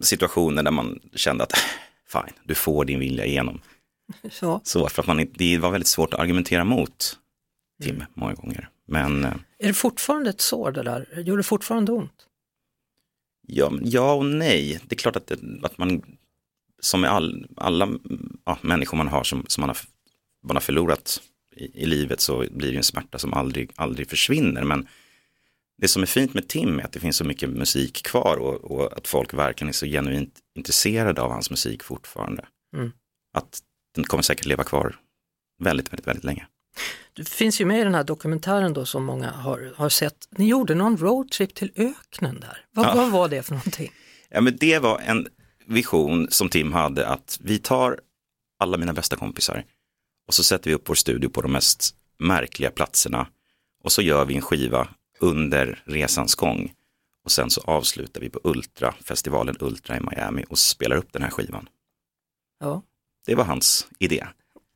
situationer 0.00 0.62
där 0.62 0.70
man 0.70 1.00
kände 1.14 1.44
att 1.44 1.52
fine, 2.12 2.34
du 2.44 2.54
får 2.54 2.84
din 2.84 3.00
vilja 3.00 3.24
igenom. 3.24 3.60
Ja. 4.40 4.60
Så 4.64 4.88
för 4.88 5.02
att 5.02 5.06
man, 5.06 5.26
det 5.34 5.58
var 5.58 5.70
väldigt 5.70 5.88
svårt 5.88 6.14
att 6.14 6.20
argumentera 6.20 6.64
mot 6.64 7.18
Tim 7.82 8.04
många 8.14 8.34
gånger. 8.34 8.68
Men 8.86 9.24
eh, 9.24 9.32
Är 9.58 9.66
det 9.66 9.74
fortfarande 9.74 10.30
ett 10.30 10.40
sår 10.40 10.72
det 10.72 10.82
där? 10.82 11.22
Gör 11.26 11.36
det 11.36 11.42
fortfarande 11.42 11.92
ont? 11.92 12.28
ja, 13.48 13.72
ja 13.82 14.12
och 14.12 14.24
nej. 14.24 14.80
Det 14.86 14.94
är 14.94 14.98
klart 14.98 15.16
att, 15.16 15.26
det, 15.26 15.38
att 15.62 15.78
man, 15.78 16.02
som 16.80 17.00
med 17.00 17.10
all, 17.10 17.46
alla 17.56 17.88
ja, 18.44 18.58
människor 18.62 18.96
man 18.96 19.08
har 19.08 19.24
som, 19.24 19.44
som 19.48 19.60
man, 19.60 19.70
har, 19.70 19.78
man 20.42 20.56
har 20.56 20.60
förlorat 20.60 21.22
i, 21.56 21.82
i 21.82 21.86
livet 21.86 22.20
så 22.20 22.44
blir 22.50 22.72
det 22.72 22.76
en 22.76 22.84
smärta 22.84 23.18
som 23.18 23.34
aldrig, 23.34 23.70
aldrig 23.74 24.10
försvinner. 24.10 24.64
Men 24.64 24.88
det 25.78 25.88
som 25.88 26.02
är 26.02 26.06
fint 26.06 26.34
med 26.34 26.48
Tim 26.48 26.78
är 26.78 26.84
att 26.84 26.92
det 26.92 27.00
finns 27.00 27.16
så 27.16 27.24
mycket 27.24 27.50
musik 27.50 28.02
kvar 28.02 28.36
och, 28.36 28.70
och 28.70 28.96
att 28.96 29.08
folk 29.08 29.34
verkligen 29.34 29.68
är 29.68 29.72
så 29.72 29.86
genuint 29.86 30.38
intresserade 30.54 31.22
av 31.22 31.30
hans 31.30 31.50
musik 31.50 31.82
fortfarande. 31.82 32.46
Mm. 32.76 32.92
Att 33.32 33.62
den 33.94 34.04
kommer 34.04 34.22
säkert 34.22 34.46
leva 34.46 34.64
kvar 34.64 34.96
väldigt, 35.58 35.92
väldigt, 35.92 36.06
väldigt 36.06 36.24
länge. 36.24 36.46
Du 37.18 37.24
finns 37.24 37.60
ju 37.60 37.64
med 37.64 37.80
i 37.80 37.84
den 37.84 37.94
här 37.94 38.04
dokumentären 38.04 38.72
då 38.72 38.86
som 38.86 39.04
många 39.04 39.30
har, 39.30 39.72
har 39.76 39.88
sett. 39.88 40.28
Ni 40.30 40.48
gjorde 40.48 40.74
någon 40.74 40.96
roadtrip 40.96 41.54
till 41.54 41.72
öknen 41.76 42.40
där. 42.40 42.64
Vad, 42.70 42.86
Ja. 42.86 42.94
vad 42.94 43.10
var 43.10 43.28
det 43.28 43.42
för 43.42 43.54
någonting? 43.54 43.92
Ja, 44.28 44.40
men 44.40 44.56
det 44.56 44.78
var 44.78 44.98
en 44.98 45.28
vision 45.66 46.26
som 46.30 46.48
Tim 46.48 46.72
hade 46.72 47.08
att 47.08 47.38
vi 47.42 47.58
tar 47.58 48.00
alla 48.58 48.76
mina 48.78 48.92
bästa 48.92 49.16
kompisar 49.16 49.64
och 50.28 50.34
så 50.34 50.44
sätter 50.44 50.70
vi 50.70 50.74
upp 50.74 50.88
vår 50.88 50.94
studio 50.94 51.28
på 51.28 51.40
de 51.42 51.52
mest 51.52 51.94
märkliga 52.18 52.70
platserna 52.70 53.26
och 53.84 53.92
så 53.92 54.02
gör 54.02 54.24
vi 54.24 54.34
en 54.36 54.42
skiva 54.42 54.88
under 55.20 55.82
resans 55.84 56.34
gång 56.34 56.72
och 57.24 57.30
sen 57.32 57.50
så 57.50 57.60
avslutar 57.60 58.20
vi 58.20 58.30
på 58.30 58.40
Ultra, 58.44 58.94
festivalen 59.04 59.56
Ultra 59.60 59.96
i 59.96 60.00
Miami 60.00 60.44
och 60.48 60.58
spelar 60.58 60.96
upp 60.96 61.12
den 61.12 61.22
här 61.22 61.30
skivan. 61.30 61.68
Ja. 62.60 62.82
Det 63.26 63.34
var 63.34 63.44
hans 63.44 63.88
idé. 63.98 64.26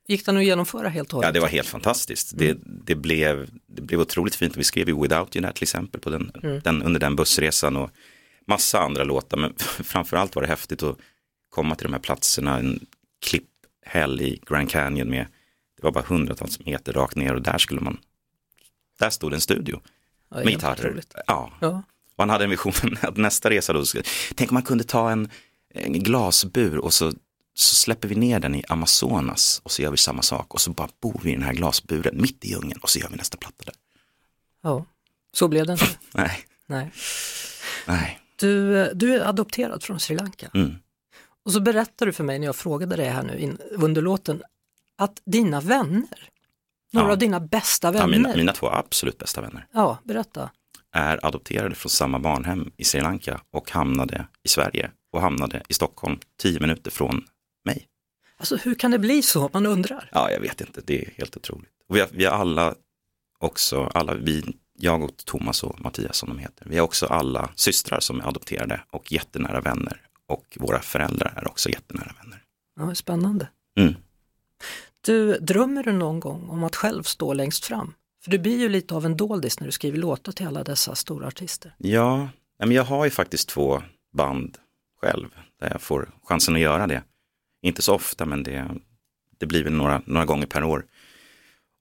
Gick 0.08 0.26
den 0.26 0.36
att 0.36 0.44
genomföra 0.44 0.88
helt 0.88 1.08
och 1.08 1.14
hållet? 1.16 1.28
Ja, 1.28 1.32
det 1.32 1.40
var 1.40 1.48
helt 1.48 1.68
fantastiskt. 1.68 2.32
Det, 2.38 2.58
det, 2.64 2.94
blev, 2.94 3.50
det 3.66 3.82
blev 3.82 4.00
otroligt 4.00 4.34
fint. 4.34 4.56
Vi 4.56 4.64
skrev 4.64 4.88
ju 4.88 5.02
Without 5.02 5.36
You 5.36 5.42
där 5.46 5.52
till 5.52 5.62
exempel 5.62 6.00
på 6.00 6.10
den, 6.10 6.32
den, 6.64 6.82
under 6.82 7.00
den 7.00 7.16
bussresan 7.16 7.76
och 7.76 7.90
massa 8.46 8.80
andra 8.80 9.04
låtar. 9.04 9.36
Men 9.36 9.54
framförallt 9.58 10.34
var 10.34 10.42
det 10.42 10.48
häftigt 10.48 10.82
att 10.82 10.98
komma 11.50 11.74
till 11.74 11.86
de 11.86 11.92
här 11.92 12.00
platserna, 12.00 12.58
en 12.58 12.86
klipphäll 13.20 14.20
i 14.20 14.40
Grand 14.48 14.70
Canyon 14.70 15.10
med, 15.10 15.26
det 15.76 15.82
var 15.82 15.90
bara 15.92 16.04
hundratals 16.08 16.60
meter 16.64 16.92
rakt 16.92 17.16
ner 17.16 17.34
och 17.34 17.42
där 17.42 17.58
skulle 17.58 17.80
man, 17.80 17.98
där 18.98 19.10
stod 19.10 19.34
en 19.34 19.40
studio 19.40 19.80
Ja, 20.30 20.36
med 20.36 20.48
gitarrer. 20.48 21.02
Ja, 21.26 21.52
Ja. 21.60 21.82
och 22.16 22.22
han 22.22 22.30
hade 22.30 22.44
en 22.44 22.50
vision 22.50 22.72
att 23.00 23.16
nästa 23.16 23.50
resa 23.50 23.72
då, 23.72 23.84
tänk 24.34 24.50
om 24.50 24.54
man 24.54 24.62
kunde 24.62 24.84
ta 24.84 25.10
en, 25.10 25.30
en 25.74 25.92
glasbur 25.92 26.78
och 26.78 26.94
så, 26.94 27.12
så 27.54 27.74
släpper 27.74 28.08
vi 28.08 28.14
ner 28.14 28.40
den 28.40 28.54
i 28.54 28.64
Amazonas 28.68 29.60
och 29.64 29.70
så 29.70 29.82
gör 29.82 29.90
vi 29.90 29.96
samma 29.96 30.22
sak 30.22 30.54
och 30.54 30.60
så 30.60 30.70
bara 30.70 30.88
bor 31.00 31.20
vi 31.24 31.30
i 31.30 31.34
den 31.34 31.42
här 31.42 31.52
glasburen 31.52 32.20
mitt 32.22 32.44
i 32.44 32.48
djungeln 32.50 32.80
och 32.82 32.90
så 32.90 32.98
gör 32.98 33.08
vi 33.08 33.16
nästa 33.16 33.36
platta 33.36 33.64
där. 33.64 33.74
ja, 34.62 34.84
så 35.32 35.48
blev 35.48 35.66
det 35.66 35.72
inte. 35.72 35.86
Nej, 36.14 36.38
Nej. 36.66 36.90
nej. 37.86 38.18
Du, 38.36 38.84
du 38.94 39.14
är 39.14 39.20
adopterad 39.28 39.82
från 39.82 40.00
Sri 40.00 40.16
Lanka. 40.16 40.50
Mm. 40.54 40.74
Och 41.44 41.52
så 41.52 41.60
berättade 41.60 42.08
du 42.08 42.12
för 42.12 42.24
mig 42.24 42.38
när 42.38 42.46
jag 42.46 42.56
frågade 42.56 42.96
dig 42.96 43.08
här 43.08 43.22
nu 43.22 43.38
in, 43.38 43.58
under 43.70 44.02
låten 44.02 44.42
att 44.98 45.20
dina 45.24 45.60
vänner, 45.60 46.28
några 46.92 47.06
Ja. 47.08 47.12
av 47.12 47.18
dina 47.18 47.40
bästa 47.40 47.86
Ja, 47.88 47.92
vänner, 47.92 48.06
mina, 48.08 48.36
mina 48.36 48.52
två 48.52 48.68
absolut 48.70 49.18
bästa 49.18 49.40
vänner 49.40 49.66
ja 49.72 49.98
berätta. 50.04 50.50
är 50.92 51.26
adopterade 51.26 51.74
från 51.74 51.90
samma 51.90 52.18
barnhem 52.18 52.70
i 52.76 52.84
Sri 52.84 53.00
Lanka 53.00 53.40
och 53.50 53.70
hamnade 53.70 54.26
i 54.42 54.48
Sverige 54.48 54.90
och 55.12 55.20
hamnade 55.20 55.62
i 55.68 55.74
Stockholm 55.74 56.18
tio 56.38 56.60
minuter 56.60 56.90
från 56.90 57.24
mig. 57.64 57.88
Alltså 58.36 58.56
hur 58.56 58.74
kan 58.74 58.90
det 58.90 58.98
bli 58.98 59.22
så, 59.22 59.50
man 59.52 59.66
undrar. 59.66 60.10
Ja, 60.12 60.30
jag 60.30 60.40
vet 60.40 60.60
inte, 60.60 60.80
det 60.84 61.04
är 61.04 61.10
helt 61.16 61.36
otroligt. 61.36 61.72
Och 61.88 61.96
vi, 61.96 62.00
har, 62.00 62.08
vi 62.12 62.24
har 62.24 62.32
alla 62.32 62.74
också, 63.38 63.90
alla 63.94 64.14
vi, 64.14 64.44
jag 64.78 65.02
och 65.02 65.16
Thomas 65.16 65.62
och 65.62 65.80
Mattias 65.80 66.16
som 66.16 66.28
de 66.28 66.38
heter, 66.38 66.66
vi 66.68 66.78
har 66.78 66.84
också 66.84 67.06
alla 67.06 67.50
systrar 67.54 68.00
som 68.00 68.20
är 68.20 68.28
adopterade 68.28 68.80
och 68.90 69.12
jättenära 69.12 69.60
vänner. 69.60 70.00
Och 70.26 70.58
våra 70.60 70.80
föräldrar 70.80 71.34
är 71.36 71.48
också 71.48 71.68
jättenära 71.68 72.14
vänner. 72.22 72.42
Ja, 72.76 72.94
spännande. 72.94 73.48
Mm. 73.76 73.94
Du, 75.00 75.38
drömmer 75.38 75.82
du 75.82 75.92
någon 75.92 76.20
gång 76.20 76.48
om 76.48 76.64
att 76.64 76.76
själv 76.76 77.02
stå 77.02 77.32
längst 77.32 77.64
fram? 77.64 77.94
För 78.24 78.30
du 78.30 78.38
blir 78.38 78.58
ju 78.58 78.68
lite 78.68 78.94
av 78.94 79.06
en 79.06 79.16
doldis 79.16 79.60
när 79.60 79.66
du 79.66 79.72
skriver 79.72 79.98
låtar 79.98 80.32
till 80.32 80.46
alla 80.46 80.64
dessa 80.64 80.94
stora 80.94 81.26
artister. 81.26 81.74
Ja, 81.78 82.28
men 82.58 82.72
jag 82.72 82.84
har 82.84 83.04
ju 83.04 83.10
faktiskt 83.10 83.48
två 83.48 83.82
band 84.12 84.58
själv 85.00 85.28
där 85.60 85.70
jag 85.70 85.82
får 85.82 86.10
chansen 86.24 86.54
att 86.54 86.60
göra 86.60 86.86
det. 86.86 87.02
Inte 87.62 87.82
så 87.82 87.94
ofta, 87.94 88.26
men 88.26 88.42
det, 88.42 88.68
det 89.38 89.46
blir 89.46 89.64
väl 89.64 89.72
några, 89.72 90.02
några 90.06 90.26
gånger 90.26 90.46
per 90.46 90.64
år. 90.64 90.86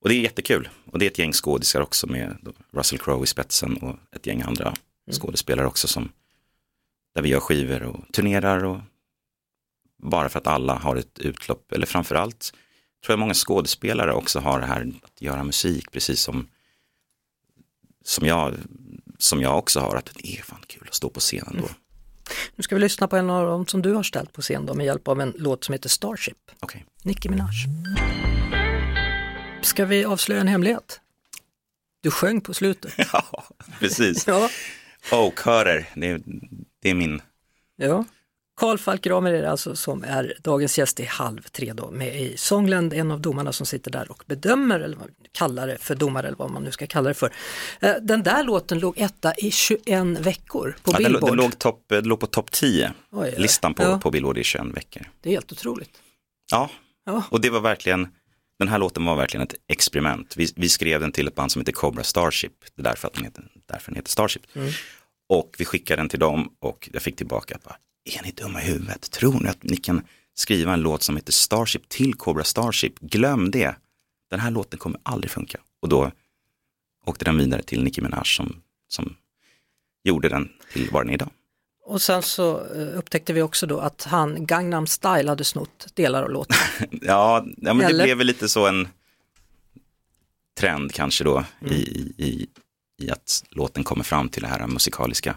Och 0.01 0.09
det 0.09 0.15
är 0.15 0.19
jättekul. 0.19 0.69
Och 0.85 0.99
det 0.99 1.05
är 1.05 1.09
ett 1.09 1.19
gäng 1.19 1.33
skådisar 1.33 1.81
också 1.81 2.07
med 2.07 2.53
Russell 2.71 2.99
Crowe 2.99 3.23
i 3.23 3.27
spetsen 3.27 3.77
och 3.77 3.95
ett 4.15 4.25
gäng 4.25 4.41
andra 4.41 4.73
skådespelare 5.11 5.67
också 5.67 5.87
som 5.87 6.11
där 7.15 7.21
vi 7.21 7.29
gör 7.29 7.39
skivor 7.39 7.83
och 7.83 8.13
turnerar 8.13 8.63
och 8.63 8.79
bara 9.97 10.29
för 10.29 10.39
att 10.39 10.47
alla 10.47 10.75
har 10.75 10.95
ett 10.95 11.19
utlopp, 11.19 11.71
eller 11.71 11.85
framförallt 11.85 12.53
tror 13.05 13.13
jag 13.13 13.19
många 13.19 13.33
skådespelare 13.33 14.13
också 14.13 14.39
har 14.39 14.59
det 14.59 14.65
här 14.65 14.91
att 15.03 15.21
göra 15.21 15.43
musik, 15.43 15.91
precis 15.91 16.21
som 16.21 16.47
som 18.03 18.27
jag, 18.27 18.53
som 19.17 19.41
jag 19.41 19.57
också 19.57 19.79
har, 19.79 19.95
att 19.95 20.11
det 20.15 20.37
är 20.37 20.41
fan 20.41 20.63
kul 20.67 20.87
att 20.87 20.95
stå 20.95 21.09
på 21.09 21.19
scenen 21.19 21.57
då. 21.61 21.69
Nu 22.55 22.63
ska 22.63 22.75
vi 22.75 22.81
lyssna 22.81 23.07
på 23.07 23.17
en 23.17 23.29
av 23.29 23.45
dem 23.47 23.67
som 23.67 23.81
du 23.81 23.93
har 23.93 24.03
ställt 24.03 24.33
på 24.33 24.41
scen 24.41 24.65
då, 24.65 24.73
med 24.73 24.85
hjälp 24.85 25.07
av 25.07 25.21
en 25.21 25.33
låt 25.37 25.63
som 25.63 25.73
heter 25.73 25.89
Starship. 25.89 26.37
Okej. 26.59 26.85
Nicki 27.03 27.29
Minaj. 27.29 27.49
Ska 29.61 29.85
vi 29.85 30.05
avslöja 30.05 30.41
en 30.41 30.47
hemlighet? 30.47 31.01
Du 32.01 32.11
sjöng 32.11 32.41
på 32.41 32.53
slutet. 32.53 32.93
Ja, 33.13 33.43
precis. 33.79 34.27
Ja. 34.27 34.49
Oh, 35.11 35.31
körer, 35.43 35.89
det, 35.95 36.21
det 36.81 36.89
är 36.89 36.93
min. 36.93 37.21
ja. 37.75 38.05
Karl 38.61 38.77
Falk 38.77 39.01
Gramer 39.01 39.33
är 39.33 39.41
det 39.41 39.51
alltså 39.51 39.75
som 39.75 40.03
är 40.03 40.33
dagens 40.43 40.77
gäst 40.79 40.99
i 40.99 41.05
Halv 41.05 41.41
tre 41.41 41.73
då, 41.73 41.91
med 41.91 42.21
i 42.21 42.37
Songland, 42.37 42.93
en 42.93 43.11
av 43.11 43.21
domarna 43.21 43.53
som 43.53 43.65
sitter 43.65 43.91
där 43.91 44.11
och 44.11 44.23
bedömer, 44.25 44.79
eller 44.79 44.97
kallar 45.31 45.67
det 45.67 45.77
för 45.77 45.95
domare 45.95 46.27
eller 46.27 46.37
vad 46.37 46.51
man 46.51 46.63
nu 46.63 46.71
ska 46.71 46.87
kalla 46.87 47.07
det 47.07 47.13
för. 47.13 47.33
Eh, 47.79 47.93
Den 48.01 48.23
där 48.23 48.43
låten 48.43 48.79
låg 48.79 48.97
etta 48.97 49.33
i 49.35 49.51
21 49.51 50.19
veckor 50.19 50.75
på 50.83 50.91
Ja, 50.91 50.97
Billboard. 50.97 51.31
den, 51.31 51.35
låg 51.37 51.59
topp, 51.59 51.83
den 51.89 52.03
låg 52.03 52.19
på 52.19 52.27
topp 52.27 52.51
10, 52.51 52.93
Oj, 53.11 53.35
listan 53.37 53.73
på, 53.73 53.83
Ja. 53.83 53.99
på 53.99 54.11
Billboard 54.11 54.37
i 54.37 54.43
21 54.43 54.65
veckor. 54.77 55.03
Det 55.21 55.29
är 55.29 55.33
helt 55.33 55.51
otroligt. 55.51 56.01
Ja, 56.51 56.69
Ja. 57.05 57.23
och 57.29 57.41
det 57.41 57.49
var 57.49 57.59
verkligen, 57.59 58.07
den 58.59 58.67
här 58.67 58.77
låten 58.79 59.05
var 59.05 59.15
verkligen 59.15 59.43
ett 59.47 59.55
experiment. 59.67 60.33
Vi, 60.37 60.53
vi 60.55 60.69
skrev 60.69 61.01
den 61.01 61.11
till 61.11 61.27
ett 61.27 61.35
band 61.35 61.51
som 61.51 61.59
heter 61.61 61.71
Cobra 61.71 62.03
Starship, 62.03 62.53
det 62.75 62.81
är 62.81 62.83
därför, 62.83 63.07
att 63.07 63.13
den 63.13 63.23
heter, 63.23 63.43
därför 63.65 63.91
den 63.91 63.95
heter 63.95 64.09
Starship. 64.11 64.41
Och 65.29 65.55
vi 65.57 65.65
skickade 65.65 66.01
den 66.01 66.09
till 66.09 66.19
dem 66.19 66.49
och 66.59 66.89
jag 66.93 67.01
fick 67.01 67.15
tillbaka, 67.15 67.57
bara, 67.63 67.75
är 68.05 68.23
ni 68.23 68.31
dumma 68.31 68.61
i 68.61 68.65
huvudet? 68.65 69.11
Tror 69.11 69.39
ni 69.39 69.49
att 69.49 69.63
ni 69.63 69.77
kan 69.77 70.03
skriva 70.33 70.73
en 70.73 70.81
låt 70.81 71.03
som 71.03 71.15
heter 71.15 71.31
Starship 71.31 71.89
till 71.89 72.13
Cobra 72.13 72.43
Starship? 72.43 72.99
Glöm 72.99 73.51
det. 73.51 73.75
Den 74.29 74.39
här 74.39 74.51
låten 74.51 74.79
kommer 74.79 74.99
aldrig 75.03 75.31
funka. 75.31 75.59
Och 75.81 75.89
då 75.89 76.11
åkte 77.05 77.25
den 77.25 77.37
vidare 77.37 77.63
till 77.63 77.83
Nicki 77.83 78.01
Minaj 78.01 78.25
som, 78.25 78.61
som 78.87 79.15
gjorde 80.03 80.29
den 80.29 80.49
till 80.73 80.89
vad 80.91 81.03
den 81.03 81.09
är 81.09 81.13
idag. 81.13 81.29
Och 81.83 82.01
sen 82.01 82.21
så 82.23 82.65
eh, 82.65 82.97
upptäckte 82.97 83.33
vi 83.33 83.41
också 83.41 83.67
då 83.67 83.79
att 83.79 84.03
han 84.03 84.45
Gangnam 84.45 84.87
Style 84.87 85.29
hade 85.29 85.43
snott 85.43 85.87
delar 85.93 86.23
av 86.23 86.29
låten. 86.29 86.57
Ja, 87.01 87.45
ja 87.57 87.73
men 87.73 87.77
det 87.77 87.85
Eller? 87.85 88.03
blev 88.03 88.17
väl 88.17 88.27
lite 88.27 88.49
så 88.49 88.67
en 88.67 88.87
trend 90.59 90.93
kanske 90.93 91.23
då 91.23 91.45
i, 91.65 91.73
i, 91.73 92.13
i, 92.17 92.47
i 93.01 93.11
att 93.11 93.43
låten 93.49 93.83
kommer 93.83 94.03
fram 94.03 94.29
till 94.29 94.41
den 94.41 94.51
här 94.51 94.67
musikaliska, 94.67 95.35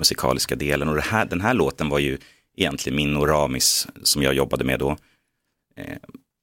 musikaliska 0.00 0.56
delen. 0.56 0.88
Och 0.88 1.02
här, 1.02 1.24
den 1.24 1.40
här 1.40 1.54
låten 1.54 1.88
var 1.88 1.98
ju 1.98 2.18
egentligen 2.56 2.96
min 2.96 3.16
och 3.16 3.28
Ramis, 3.28 3.88
som 4.02 4.22
jag 4.22 4.34
jobbade 4.34 4.64
med 4.64 4.78
då, 4.78 4.96
eh, 5.76 5.96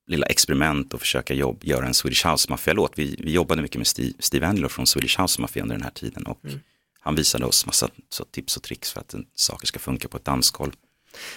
lilla 0.08 0.26
experiment 0.26 0.94
och 0.94 1.00
försöka 1.00 1.34
jobb, 1.34 1.60
göra 1.64 1.88
en 1.88 1.94
Swedish 1.94 2.28
House 2.28 2.52
Mafia-låt. 2.52 2.92
Vi, 2.96 3.16
vi 3.20 3.32
jobbade 3.32 3.62
mycket 3.62 3.78
med 3.78 3.88
Steve, 3.88 4.14
Steve 4.20 4.48
Angelo 4.48 4.70
från 4.70 4.88
Swedish 4.88 5.22
House 5.22 5.42
Mafia 5.42 5.64
under 5.64 5.76
den 5.76 5.84
här 5.84 5.92
tiden 5.92 6.26
och 6.26 6.40
han 7.00 7.16
visade 7.16 7.46
oss 7.46 7.66
massa 7.66 7.90
tips 8.32 8.58
och 8.58 8.64
tricks 8.64 8.92
för 8.92 9.00
att 9.00 9.14
en, 9.14 9.26
saker 9.36 9.68
ska 9.68 9.80
funka 9.80 10.08
på 10.08 10.18
ett 10.18 10.26
dansgolv. 10.26 10.72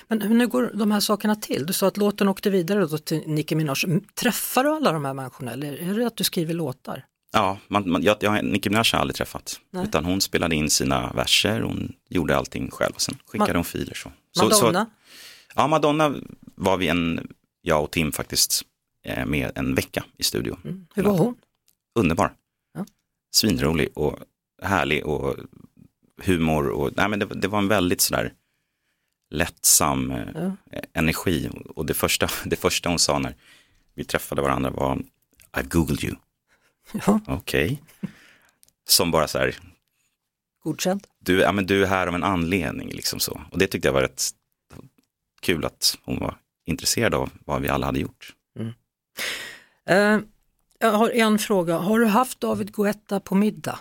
Men 0.08 0.22
hur 0.22 0.34
nu 0.34 0.46
går 0.46 0.70
de 0.74 0.90
här 0.90 1.00
sakerna 1.00 1.36
till? 1.36 1.66
Du 1.66 1.72
sa 1.72 1.86
att 1.86 1.96
låten 1.96 2.28
åkte 2.28 2.50
vidare 2.50 2.86
då 2.86 2.98
till 2.98 3.22
Nicki 3.26 3.54
Minaj. 3.54 3.76
Träffar 4.14 4.64
du 4.64 4.70
alla 4.70 4.92
de 4.92 5.04
här 5.04 5.14
människorna 5.14 5.52
eller 5.52 5.72
är 5.72 5.98
det 5.98 6.06
att 6.06 6.16
du 6.16 6.24
skriver 6.24 6.54
låtar? 6.54 7.04
Ja, 7.32 7.58
man, 7.68 7.90
man, 7.90 8.02
jag, 8.02 8.16
jag, 8.20 8.44
Nicki 8.44 8.68
Minaj 8.70 8.78
har 8.78 8.88
jag 8.92 9.00
aldrig 9.00 9.16
träffat. 9.16 9.60
Nej. 9.70 9.84
Utan 9.84 10.04
hon 10.04 10.20
spelade 10.20 10.54
in 10.56 10.70
sina 10.70 11.12
verser, 11.12 11.60
hon 11.60 11.92
gjorde 12.08 12.36
allting 12.36 12.70
själv 12.70 12.92
och 12.94 13.00
sen 13.00 13.18
skickade 13.26 13.52
Ma- 13.52 13.56
hon 13.56 13.64
filer. 13.64 13.94
Så. 13.94 14.12
Så, 14.32 14.44
Madonna? 14.44 14.84
Så, 14.84 14.90
ja, 15.54 15.66
Madonna 15.66 16.14
var 16.54 16.76
vi 16.76 16.88
en, 16.88 17.32
jag 17.62 17.82
och 17.84 17.90
Tim 17.90 18.12
faktiskt, 18.12 18.62
eh, 19.04 19.26
med 19.26 19.52
en 19.54 19.74
vecka 19.74 20.04
i 20.16 20.22
studio. 20.22 20.58
Hur 20.94 21.02
var 21.02 21.18
hon? 21.18 21.34
Underbar. 21.94 22.32
Ja. 22.74 22.86
Svinrolig 23.34 23.88
och 23.94 24.18
härlig 24.62 25.06
och 25.06 25.36
humor 26.22 26.68
och 26.68 26.90
nej, 26.96 27.08
men 27.08 27.18
det, 27.18 27.26
det 27.26 27.48
var 27.48 27.58
en 27.58 27.68
väldigt 27.68 28.00
sådär 28.00 28.32
lättsam 29.30 30.10
eh, 30.10 30.28
Ja. 30.34 30.52
energi. 30.92 31.50
Och 31.76 31.86
det 31.86 31.94
första, 31.94 32.28
det 32.44 32.56
första 32.56 32.88
hon 32.88 32.98
sa 32.98 33.18
när 33.18 33.34
vi 33.94 34.04
träffade 34.04 34.42
varandra 34.42 34.70
var 34.70 34.96
I've 35.52 35.68
googled 35.68 36.04
you. 36.04 36.16
Ja, 37.06 37.20
Okej. 37.26 37.82
Som 38.88 39.10
bara 39.10 39.28
så 39.28 39.38
här, 39.38 39.56
godkänt. 40.62 41.06
du, 41.18 41.40
ja, 41.40 41.52
men 41.52 41.66
du 41.66 41.82
är 41.82 41.86
här 41.86 42.06
av 42.06 42.14
en 42.14 42.24
anledning. 42.24 42.88
Liksom 42.88 43.20
så. 43.20 43.40
Och 43.50 43.58
det 43.58 43.66
tyckte 43.66 43.88
jag 43.88 43.92
var 43.92 44.02
rätt 44.02 44.22
kul 45.40 45.64
att 45.64 45.98
hon 46.04 46.18
var 46.18 46.36
intresserad 46.66 47.14
av 47.14 47.30
vad 47.44 47.62
vi 47.62 47.68
alla 47.68 47.86
hade 47.86 47.98
gjort. 48.00 48.34
Eh, 49.86 50.18
jag 50.78 50.92
har 50.92 51.10
en 51.10 51.38
fråga. 51.38 51.78
Har 51.78 51.98
du 51.98 52.06
haft 52.06 52.40
David 52.40 52.72
Guetta 52.72 53.20
på 53.20 53.34
middag? 53.34 53.78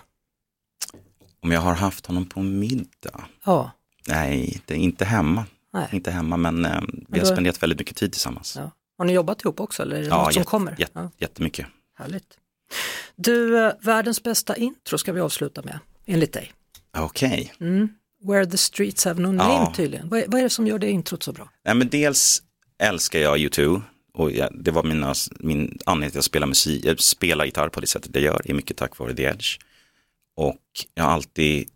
Om 1.42 1.52
jag 1.52 1.62
har 1.62 1.74
haft 1.76 2.06
honom 2.06 2.26
på 2.26 2.42
middag? 2.42 3.26
Ja. 3.44 3.72
Nej, 4.08 4.62
det 4.66 4.74
är 4.74 4.78
inte 4.78 5.06
hemma. 5.06 5.46
Nej. 5.74 5.90
Inte 5.92 6.12
hemma, 6.12 6.38
men 6.38 6.66
eh, 6.66 6.82
vi 7.08 7.20
har 7.20 7.26
spenderat 7.26 7.64
väldigt 7.64 7.80
mycket 7.80 7.96
tid 7.98 8.12
tillsammans. 8.12 8.56
ja. 8.56 8.72
Har 8.98 9.06
ni 9.06 9.14
jobbat 9.14 9.42
ihop 9.42 9.60
också 9.60 9.84
eller 9.84 9.96
är 9.96 10.02
det 10.02 10.08
Ja, 10.08 10.24
något 10.24 10.34
som 10.34 10.44
kommer? 10.44 10.76
jätte- 10.80 10.92
Ja, 11.00 11.12
Jättemycket. 11.18 11.68
härligt. 11.96 12.38
Du, 13.16 13.66
eh, 13.66 13.74
världens 13.82 14.24
bästa 14.24 14.56
intro 14.56 14.98
ska 14.98 15.12
vi 15.14 15.22
avsluta 15.22 15.62
med, 15.62 15.80
enligt 16.06 16.34
dig. 16.34 16.54
Okej. 16.98 17.54
Mm. 17.60 17.90
Where 18.24 18.46
the 18.46 18.58
streets 18.58 19.06
have 19.06 19.22
no 19.22 19.28
name 19.28 19.54
Ja. 19.54 19.74
tydligen. 19.76 20.10
Vad 20.10 20.20
är, 20.20 20.26
vad 20.28 20.40
är 20.40 20.44
det 20.44 20.50
som 20.50 20.68
gör 20.68 20.80
det 20.80 20.90
introt 20.90 21.24
så 21.24 21.32
bra? 21.32 21.50
Nej, 21.66 21.76
men 21.76 21.90
dels 21.90 22.44
älskar 22.84 23.20
jag 23.20 23.38
U2 23.38 23.82
och 24.14 24.32
jag, 24.32 24.64
det 24.64 24.72
var 24.72 24.84
mina, 24.84 25.14
min 25.40 25.80
anledning 25.86 26.10
till 26.12 26.12
att 26.12 26.16
jag 26.16 26.24
spelar 26.24 26.48
musik, 26.48 26.86
jag 26.86 27.00
spelar 27.00 27.46
gitarr 27.46 27.70
på 27.70 27.80
det 27.80 27.88
sättet 27.88 28.16
jag 28.16 28.24
gör, 28.24 28.42
är 28.46 28.54
mycket 28.54 28.78
tack 28.78 28.98
vare 28.98 29.14
The 29.16 29.24
Edge. 29.24 29.60
Och 30.36 30.58
jag 30.94 31.04
har 31.04 31.12
alltid 31.12 31.70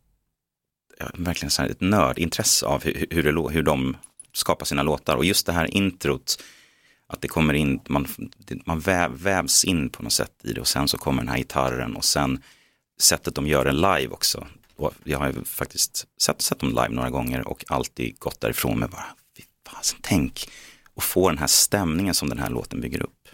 jag 0.97 1.05
har 1.05 1.23
verkligen 1.23 1.51
så 1.51 1.61
här 1.61 1.69
ett 1.69 1.81
nördintresse 1.81 2.65
av 2.65 2.83
hur, 2.83 3.05
hur, 3.09 3.23
det, 3.23 3.53
hur 3.53 3.63
de 3.63 3.97
skapar 4.33 4.65
sina 4.65 4.83
låtar 4.83 5.15
och 5.15 5.25
just 5.25 5.45
det 5.45 5.51
här 5.51 5.65
introt, 5.75 6.43
att 7.13 7.21
det 7.21 7.27
kommer 7.27 7.53
in, 7.53 7.79
man, 7.89 8.07
man 8.65 8.79
väv, 8.79 9.11
vävs 9.11 9.63
in 9.63 9.89
på 9.89 10.03
något 10.03 10.13
sätt 10.13 10.31
i 10.43 10.53
det 10.53 10.61
och 10.61 10.67
sen 10.67 10.87
så 10.87 10.97
kommer 10.97 11.21
den 11.21 11.29
här 11.29 11.37
gitarren 11.37 11.95
och 11.95 12.05
sen 12.05 12.41
sättet 12.99 13.35
de 13.35 13.47
gör 13.47 13.65
den 13.65 13.75
live 13.75 14.07
också. 14.07 14.47
Och 14.75 14.93
jag 15.03 15.19
har 15.19 15.27
ju 15.27 15.43
faktiskt 15.43 16.07
sett, 16.21 16.41
sett 16.41 16.59
dem 16.59 16.69
live 16.69 16.89
några 16.89 17.09
gånger 17.09 17.47
och 17.47 17.65
alltid 17.67 18.19
gått 18.19 18.41
därifrån 18.41 18.79
med 18.79 18.89
bara, 18.89 19.05
fasen, 19.69 19.99
tänk 20.01 20.49
och 20.93 21.03
få 21.03 21.29
den 21.29 21.37
här 21.37 21.47
stämningen 21.47 22.13
som 22.13 22.29
den 22.29 22.39
här 22.39 22.49
låten 22.49 22.81
bygger 22.81 23.01
upp. 23.01 23.29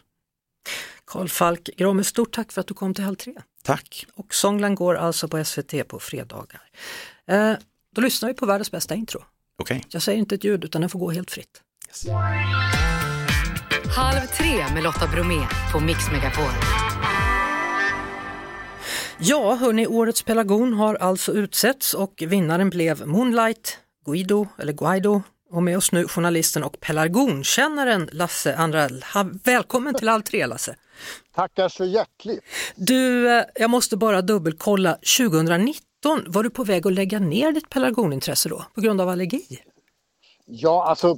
Karl 1.06 1.28
Falk 1.28 1.70
Gramer, 1.78 2.04
stort 2.04 2.32
tack 2.32 2.52
för 2.52 2.62
att 2.62 2.68
du 2.68 2.74
kom 2.74 2.94
till 2.94 3.04
Halv 3.04 3.16
tre. 3.16 3.34
Tack! 3.64 4.06
Och 4.16 4.34
Songland 4.34 4.76
går 4.76 4.96
alltså 4.96 5.28
på 5.28 5.44
SVT 5.46 5.88
på 5.88 6.00
fredagar. 6.00 6.62
Eh, 7.28 7.54
då 7.96 8.02
lyssnar 8.02 8.30
vi 8.30 8.36
på 8.36 8.46
världens 8.46 8.72
bästa 8.72 8.96
intro. 8.96 9.24
Okej. 9.58 9.86
Jag 9.90 10.02
säger 10.02 10.20
inte 10.20 10.36
ett 10.36 10.44
ljud 10.44 10.64
utan 10.64 10.82
den 10.82 10.90
får 10.90 11.00
gå 11.00 11.12
helt 11.12 11.32
fritt. 11.32 11.62
Halv 13.96 14.28
tre 14.28 14.74
med 14.74 14.84
Lotta 14.84 15.08
Bromé 15.08 15.48
på 15.72 15.80
Mix 15.80 16.12
Megapol. 16.12 16.52
Ja, 19.20 19.56
hörni, 19.56 19.88
årets 19.88 20.24
pelargon 20.24 20.74
har 20.74 20.96
alltså 20.96 21.32
utsetts 21.32 21.94
och 21.94 22.24
vinnaren 22.28 22.70
blev 22.70 23.08
Moonlight 23.08 23.78
Guido, 24.06 24.48
eller 24.58 24.74
Guido. 24.74 25.22
Och 25.52 25.64
med 25.64 25.78
oss 25.78 25.92
nu 25.92 26.08
journalisten 26.08 26.64
och 26.64 26.80
pelargonkännaren 26.80 28.10
Lasse 28.12 28.56
Andrell. 28.56 29.06
Ha, 29.14 29.30
välkommen 29.44 29.94
till 29.94 30.08
Halv 30.08 30.22
tre 30.22 30.46
Lasse. 30.46 30.76
Tackar 31.36 31.70
så 31.70 31.86
hjärtligt. 31.86 32.44
Du, 32.76 33.30
eh, 33.38 33.44
jag 33.56 33.70
måste 33.70 33.98
bara 33.98 34.22
dubbelkolla, 34.22 34.98
2019 35.18 35.76
var 36.28 36.44
du 36.44 36.50
på 36.50 36.64
väg 36.64 36.88
att 36.88 36.94
lägga 36.94 37.20
ner 37.20 37.52
ditt 37.52 37.70
pelargonintresse 37.70 38.50
då 38.50 38.66
på 38.76 38.82
grund 38.82 39.02
av 39.02 39.10
allergi? 39.10 39.60
Ja, 40.46 40.86
alltså 40.90 41.18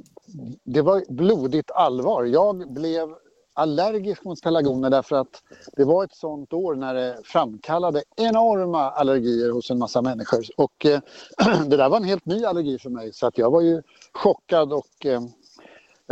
det 0.64 0.82
var 0.82 1.02
blodigt 1.08 1.70
allvar. 1.70 2.24
Jag 2.24 2.72
blev 2.72 3.14
allergisk 3.54 4.24
mot 4.24 4.42
pelargoner 4.42 4.90
därför 4.90 5.16
att 5.16 5.42
det 5.76 5.84
var 5.84 6.04
ett 6.04 6.14
sånt 6.14 6.52
år 6.52 6.74
när 6.74 6.94
det 6.94 7.18
framkallade 7.24 8.02
enorma 8.16 8.90
allergier 8.90 9.50
hos 9.50 9.70
en 9.70 9.78
massa 9.78 10.02
människor. 10.02 10.44
Och 10.56 10.86
eh, 10.86 11.00
det 11.66 11.76
där 11.76 11.88
var 11.88 11.96
en 11.96 12.04
helt 12.04 12.26
ny 12.26 12.44
allergi 12.44 12.78
för 12.78 12.90
mig 12.90 13.12
så 13.12 13.26
att 13.26 13.38
jag 13.38 13.50
var 13.50 13.60
ju 13.60 13.82
chockad 14.12 14.72
och 14.72 15.06
eh, 15.06 15.22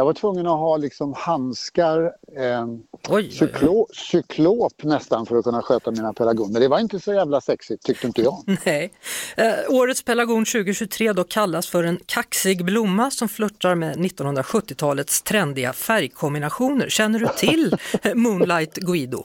jag 0.00 0.04
var 0.04 0.12
tvungen 0.12 0.46
att 0.46 0.58
ha 0.58 0.76
liksom 0.76 1.14
handskar, 1.16 2.02
eh, 2.36 2.64
Oj, 2.64 2.80
oj, 3.08 3.24
oj. 3.24 3.30
cyklo, 3.30 3.86
cyklop 3.92 4.82
nästan 4.82 5.26
för 5.26 5.36
att 5.36 5.44
kunna 5.44 5.62
sköta 5.62 5.90
mina 5.90 6.12
pelargoner. 6.12 6.60
Det 6.60 6.68
var 6.68 6.78
inte 6.78 7.00
så 7.00 7.12
jävla 7.12 7.40
sexigt 7.40 7.86
tyckte 7.86 8.06
inte 8.06 8.22
jag. 8.22 8.42
Nej. 8.64 8.92
Eh, 9.36 9.52
årets 9.68 10.02
pelargon 10.02 10.44
2023 10.44 11.12
då 11.12 11.24
kallas 11.24 11.68
för 11.68 11.84
en 11.84 12.00
kaxig 12.06 12.64
blomma 12.64 13.10
som 13.10 13.28
flörtar 13.28 13.74
med 13.74 13.96
1970-talets 13.96 15.22
trendiga 15.22 15.72
färgkombinationer. 15.72 16.88
Känner 16.88 17.18
du 17.18 17.28
till 17.36 17.76
Moonlight 18.14 18.74
Guido? 18.74 19.24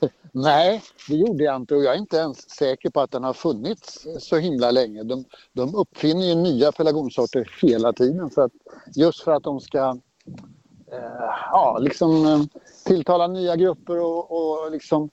Nej, 0.32 0.82
det 1.08 1.14
gjorde 1.14 1.44
jag 1.44 1.56
inte 1.56 1.74
och 1.74 1.84
jag 1.84 1.94
är 1.94 1.98
inte 1.98 2.16
ens 2.16 2.50
säker 2.50 2.90
på 2.90 3.00
att 3.00 3.10
den 3.10 3.24
har 3.24 3.32
funnits 3.32 4.06
så 4.18 4.36
himla 4.36 4.70
länge. 4.70 5.02
De, 5.02 5.24
de 5.52 5.74
uppfinner 5.74 6.26
ju 6.26 6.34
nya 6.34 6.72
pelargonsorter 6.72 7.58
hela 7.62 7.92
tiden 7.92 8.30
för 8.30 8.42
att, 8.42 8.52
just 8.94 9.22
för 9.22 9.32
att 9.32 9.42
de 9.42 9.60
ska 9.60 9.98
eh, 10.92 11.30
ja, 11.50 11.78
liksom, 11.80 12.26
eh, 12.26 12.40
tilltala 12.84 13.26
nya 13.26 13.56
grupper 13.56 14.00
och, 14.00 14.30
och 14.30 14.70
liksom 14.70 15.10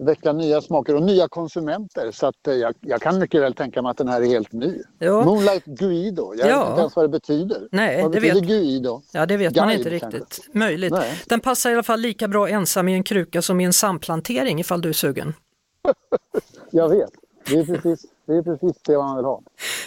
väcka 0.00 0.32
nya 0.32 0.60
smaker 0.60 0.94
och 0.94 1.02
nya 1.02 1.28
konsumenter. 1.28 2.10
Så 2.10 2.26
att, 2.26 2.46
eh, 2.48 2.54
jag, 2.54 2.74
jag 2.80 3.00
kan 3.02 3.18
mycket 3.18 3.42
väl 3.42 3.54
tänka 3.54 3.82
mig 3.82 3.90
att 3.90 3.96
den 3.96 4.08
här 4.08 4.20
är 4.22 4.26
helt 4.26 4.52
ny. 4.52 4.78
Ja. 4.98 5.24
Moonlight 5.24 5.64
Guido, 5.64 6.34
jag 6.38 6.48
Ja. 6.48 6.60
vet 6.60 6.68
inte 6.70 6.80
ens 6.80 6.96
vad 6.96 7.04
det 7.04 7.08
betyder. 7.08 7.68
Nej, 7.72 8.02
vad 8.02 8.12
det 8.12 8.20
betyder 8.20 8.40
vet- 8.40 8.48
Guido? 8.48 9.02
Ja, 9.12 9.26
det 9.26 9.36
vet 9.36 9.56
man 9.56 9.68
Guide, 9.68 9.78
inte 9.86 9.98
kanske. 9.98 10.18
riktigt. 10.18 10.54
Möjligt. 10.54 10.92
Nej. 10.92 11.20
Den 11.26 11.40
passar 11.40 11.70
i 11.70 11.72
alla 11.72 11.82
fall 11.82 12.00
lika 12.00 12.28
bra 12.28 12.48
ensam 12.48 12.88
i 12.88 12.94
en 12.94 13.02
kruka 13.02 13.42
som 13.42 13.60
i 13.60 13.64
en 13.64 13.72
samplantering 13.72 14.60
ifall 14.60 14.80
du 14.80 14.88
är 14.88 14.92
sugen. 14.92 15.34
Jag 16.70 16.88
vet. 16.88 17.10
Det 17.46 17.58
är 17.58 17.64
precis 17.64 18.06
det, 18.26 18.32
är 18.36 18.42
precis 18.42 18.82
det 18.82 18.96
man 18.98 19.16
vill 19.16 19.24
ha. 19.24 19.42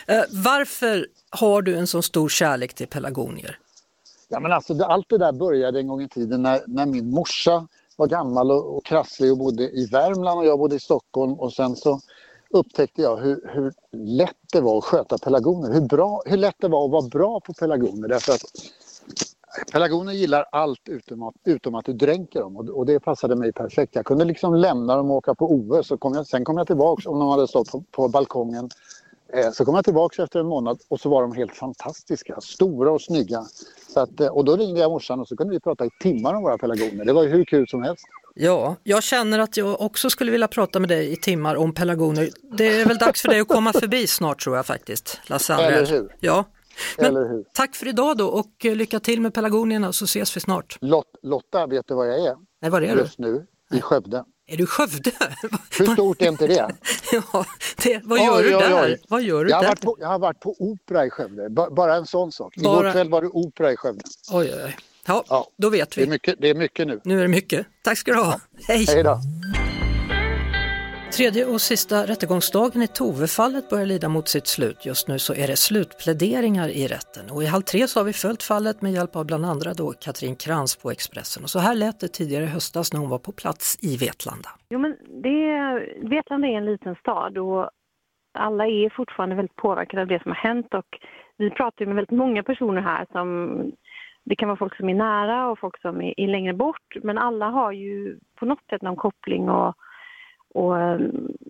Eh, 0.08 0.24
varför 0.30 1.08
har 1.30 1.62
du 1.62 1.76
en 1.76 1.88
så 1.88 2.02
stor 2.02 2.30
kärlek 2.30 2.74
till 2.74 2.88
pelargonier? 2.88 3.58
Ja, 4.30 4.40
men 4.40 4.52
alltså, 4.52 4.84
allt 4.84 5.10
det 5.10 5.18
där 5.18 5.32
började 5.32 5.80
en 5.80 5.88
gång 5.88 6.02
i 6.02 6.10
tiden 6.10 6.42
när, 6.42 6.62
när 6.68 6.86
min 6.86 7.10
morsa 7.10 7.68
var 7.98 8.08
gammal 8.08 8.52
och, 8.52 8.78
och 8.78 8.86
krasslig 8.86 9.32
och 9.32 9.38
bodde 9.38 9.64
i 9.70 9.86
Värmland 9.86 10.40
och 10.40 10.46
jag 10.46 10.60
bodde 10.60 10.76
i 10.76 10.80
Stockholm. 10.80 11.34
Och 11.34 11.54
sen 11.54 11.76
så 11.76 12.00
upptäckte 12.50 13.02
jag 13.02 13.18
hur, 13.18 13.52
hur 13.54 13.74
lätt 13.92 14.38
det 14.54 14.62
var 14.62 14.78
att 14.78 14.84
sköta 14.84 15.18
pelargoner. 15.18 15.74
Hur, 15.74 15.82
bra, 15.82 16.22
hur 16.26 16.38
lätt 16.38 16.56
det 16.58 16.68
var 16.68 16.86
att 16.86 16.92
vara 16.92 17.08
bra 17.08 17.40
på 17.40 17.54
pelargoner 17.54 18.08
därför 18.08 18.34
att 18.34 18.42
pelargoner 19.72 20.14
gillar 20.14 20.46
allt 20.52 20.90
utom 20.90 21.24
att, 21.24 21.36
utom 21.44 21.76
att 21.76 21.86
du 21.86 21.94
dränker 21.94 22.40
dem. 22.40 22.58
Och, 22.58 22.70
och 22.70 22.86
det 22.86 23.00
passade 23.00 23.36
mig 23.36 23.54
perfekt. 23.54 23.96
Jag 23.96 24.06
kunde 24.06 24.26
liksom 24.26 24.56
lämna 24.56 24.96
dem 24.96 25.12
och 25.12 25.18
åka 25.18 25.36
på 25.36 25.52
OS 25.52 25.92
och 25.92 26.00
kom 26.00 26.14
jag, 26.14 26.28
sen 26.28 26.46
kom 26.46 26.58
jag 26.58 26.68
tillbaks 26.68 27.06
om 27.06 27.20
de 27.20 27.30
hade 27.30 27.48
stått 27.48 27.72
på, 27.72 27.84
på 27.92 28.08
balkongen. 28.08 28.70
Så 29.54 29.66
kom 29.66 29.76
jag 29.76 29.86
tillbaka 29.86 30.24
efter 30.24 30.40
en 30.40 30.46
månad 30.48 30.80
och 30.90 31.00
så 31.00 31.10
var 31.10 31.22
de 31.22 31.32
helt 31.34 31.56
fantastiska, 31.56 32.42
stora 32.42 32.92
och 32.92 33.02
snygga. 33.02 33.44
Så 33.94 34.00
att, 34.00 34.20
eh, 34.20 34.28
och 34.28 34.46
då 34.46 34.56
ringde 34.56 34.80
jag 34.82 34.92
morsan 34.92 35.20
och 35.20 35.28
så 35.28 35.36
kunde 35.38 35.54
vi 35.54 35.60
prata 35.60 35.86
i 35.86 35.90
timmar 36.00 36.34
om 36.34 36.44
våra 36.44 36.58
pelargoner. 36.58 37.06
Det 37.06 37.14
var 37.14 37.24
ju 37.24 37.30
hur 37.30 37.46
kul 37.46 37.68
som 37.68 37.84
helst. 37.84 38.04
Ja, 38.36 38.76
jag 38.84 39.04
känner 39.04 39.40
att 39.40 39.58
jag 39.58 39.82
också 39.82 40.10
skulle 40.10 40.32
vilja 40.32 40.48
prata 40.48 40.80
med 40.80 40.90
dig 40.90 41.12
i 41.12 41.16
timmar 41.16 41.56
om 41.56 41.74
pelargoner. 41.74 42.30
Det 42.58 42.82
är 42.82 42.86
väl 42.86 42.98
dags 42.98 43.22
för 43.22 43.30
dig 43.30 43.40
att 43.40 43.48
komma 43.48 43.74
förbi 43.74 44.08
snart 44.08 44.44
tror 44.44 44.56
jag 44.56 44.66
faktiskt, 44.66 45.20
Lasse 45.26 45.54
Eller 45.54 45.66
Andrell. 45.66 45.86
hur? 45.88 46.16
Ja. 46.20 46.46
Men 46.98 47.06
Eller 47.06 47.30
hur? 47.30 47.46
tack 47.54 47.76
för 47.76 47.88
idag 47.88 48.18
då 48.18 48.28
och 48.28 48.66
eh, 48.66 48.76
lycka 48.76 49.00
till 49.00 49.22
med 49.22 49.34
pelargonierna 49.34 49.94
så 49.94 50.06
ses 50.06 50.36
vi 50.38 50.42
snart. 50.42 50.78
Lot, 50.82 51.06
Lotta, 51.24 51.68
vet 51.68 51.88
du 51.88 51.94
vad 51.96 52.08
jag 52.08 52.26
är 52.26 52.36
Nej, 52.62 52.72
var 52.72 52.82
är 52.82 52.96
du? 52.96 53.02
just 53.02 53.20
nu? 53.20 53.46
I 53.74 53.82
Skövde. 53.82 54.24
Är 54.48 54.58
du 54.58 54.66
Skövde? 54.66 55.12
Hur 55.80 55.86
stort 55.94 56.22
är 56.22 56.28
inte 56.28 56.48
det? 56.48 56.70
ja, 57.12 57.46
det, 57.84 58.02
vad 58.04 58.20
gör 58.20 58.38
Oj, 58.38 58.44
du 58.44 58.50
där? 58.50 58.84
oj. 58.84 59.02
Vad 59.10 59.22
gör 59.24 59.44
du 59.44 59.50
Jag 59.50 59.58
har, 59.58 59.64
där? 59.64 59.70
varit 59.70 59.82
på, 59.82 59.98
jag 60.00 60.08
har 60.08 60.20
varit 60.20 60.40
på 60.40 60.56
opera 60.60 61.06
i 61.06 61.10
Skövde. 61.10 61.50
Ba, 61.50 61.70
bara 61.70 61.96
en 61.96 62.06
sån 62.06 62.32
sak. 62.32 62.56
Bara- 62.56 62.80
Igår 62.82 62.92
kväll 62.92 63.10
var 63.10 63.22
det 63.22 63.28
opera 63.28 63.72
i 63.72 63.76
Skövde. 63.78 64.02
Oj, 64.32 64.52
oj, 64.56 64.62
oj. 64.66 64.78
Ja, 65.08 65.24
Ja. 65.30 65.48
då 65.58 65.70
vet 65.70 65.92
Det 65.92 66.02
är 66.02 66.06
vi. 66.06 66.12
mycket, 66.12 66.36
det 66.42 66.50
är 66.50 66.56
mycket 66.56 66.88
nu. 66.88 67.00
Nu 67.04 67.18
är 67.18 67.22
det 67.22 67.28
mycket. 67.28 67.66
Tack 67.84 67.98
ska 67.98 68.12
du 68.14 68.20
ha. 68.22 68.40
Hej! 68.68 68.86
Hej 68.88 69.04
då. 69.04 69.20
Tredje 71.18 71.46
och 71.46 71.62
sista 71.62 71.96
rättegångsdagen 72.12 72.82
i 72.82 72.88
Tove-fallet 72.88 73.70
börjar 73.70 73.86
lida 73.86 74.10
mot 74.10 74.28
sitt 74.28 74.48
slut. 74.48 74.86
Just 74.86 75.08
nu 75.08 75.20
så 75.20 75.34
är 75.34 75.48
det 75.48 75.58
slutpläderingar 75.58 76.70
i 76.82 76.88
rätten 76.88 77.26
och 77.34 77.44
i 77.44 77.46
halv 77.46 77.62
tre 77.62 77.88
så 77.88 78.00
har 78.00 78.06
vi 78.06 78.14
följt 78.14 78.44
fallet 78.44 78.82
med 78.82 78.92
hjälp 78.92 79.16
av 79.16 79.26
bland 79.26 79.46
andra 79.46 79.74
då 79.74 79.94
Katrin 80.06 80.36
Krantz 80.36 80.74
på 80.82 80.92
Expressen. 80.92 81.44
Och 81.44 81.50
så 81.50 81.60
här 81.60 81.76
lät 81.76 82.00
det 82.00 82.08
tidigare 82.08 82.44
i 82.44 82.48
höstas 82.58 82.94
när 82.94 83.00
hon 83.00 83.10
var 83.10 83.20
på 83.28 83.32
plats 83.32 83.66
i 83.90 83.92
Vetlanda. 84.06 84.50
Jo, 84.70 84.80
men 84.80 84.92
det, 85.26 85.40
är, 85.66 85.74
Vetlanda 86.10 86.48
är 86.48 86.58
en 86.58 86.66
liten 86.66 86.96
stad 86.96 87.38
och 87.38 87.70
alla 88.48 88.68
är 88.68 88.90
fortfarande 88.90 89.36
väldigt 89.36 89.56
påverkade 89.56 90.02
av 90.02 90.08
det 90.08 90.22
som 90.24 90.32
har 90.32 90.42
hänt 90.50 90.74
och 90.74 90.90
vi 91.38 91.50
pratar 91.50 91.80
ju 91.82 91.86
med 91.86 91.96
väldigt 91.96 92.20
många 92.24 92.44
personer 92.44 92.82
här 92.82 93.06
som 93.12 93.28
det 94.24 94.36
kan 94.36 94.48
vara 94.50 94.58
folk 94.58 94.78
som 94.78 94.90
är 94.90 94.94
nära 94.94 95.50
och 95.50 95.60
folk 95.60 95.82
som 95.82 96.02
är, 96.02 96.14
är 96.20 96.28
längre 96.28 96.54
bort 96.54 96.90
men 97.04 97.18
alla 97.18 97.46
har 97.50 97.72
ju 97.72 98.20
på 98.40 98.46
något 98.46 98.66
sätt 98.70 98.82
någon 98.82 98.96
koppling 98.96 99.50
och, 99.50 99.76
och 100.54 100.80
eh, 100.80 101.00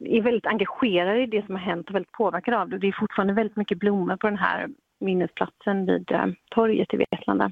är 0.01 0.21
väldigt 0.21 0.45
engagerade 0.45 1.23
i 1.23 1.25
det 1.25 1.45
som 1.45 1.55
har 1.55 1.61
hänt 1.61 1.89
och 1.89 1.95
väldigt 1.95 2.11
påverkade 2.11 2.59
av 2.59 2.69
det. 2.69 2.77
Det 2.77 2.87
är 2.87 2.99
fortfarande 2.99 3.33
väldigt 3.33 3.57
mycket 3.57 3.79
blommor 3.79 4.15
på 4.15 4.27
den 4.27 4.37
här 4.37 4.67
minnesplatsen 4.99 5.85
vid 5.85 6.11
eh, 6.11 6.25
torget 6.51 6.93
i 6.93 6.97
Vetlanda. 6.97 7.51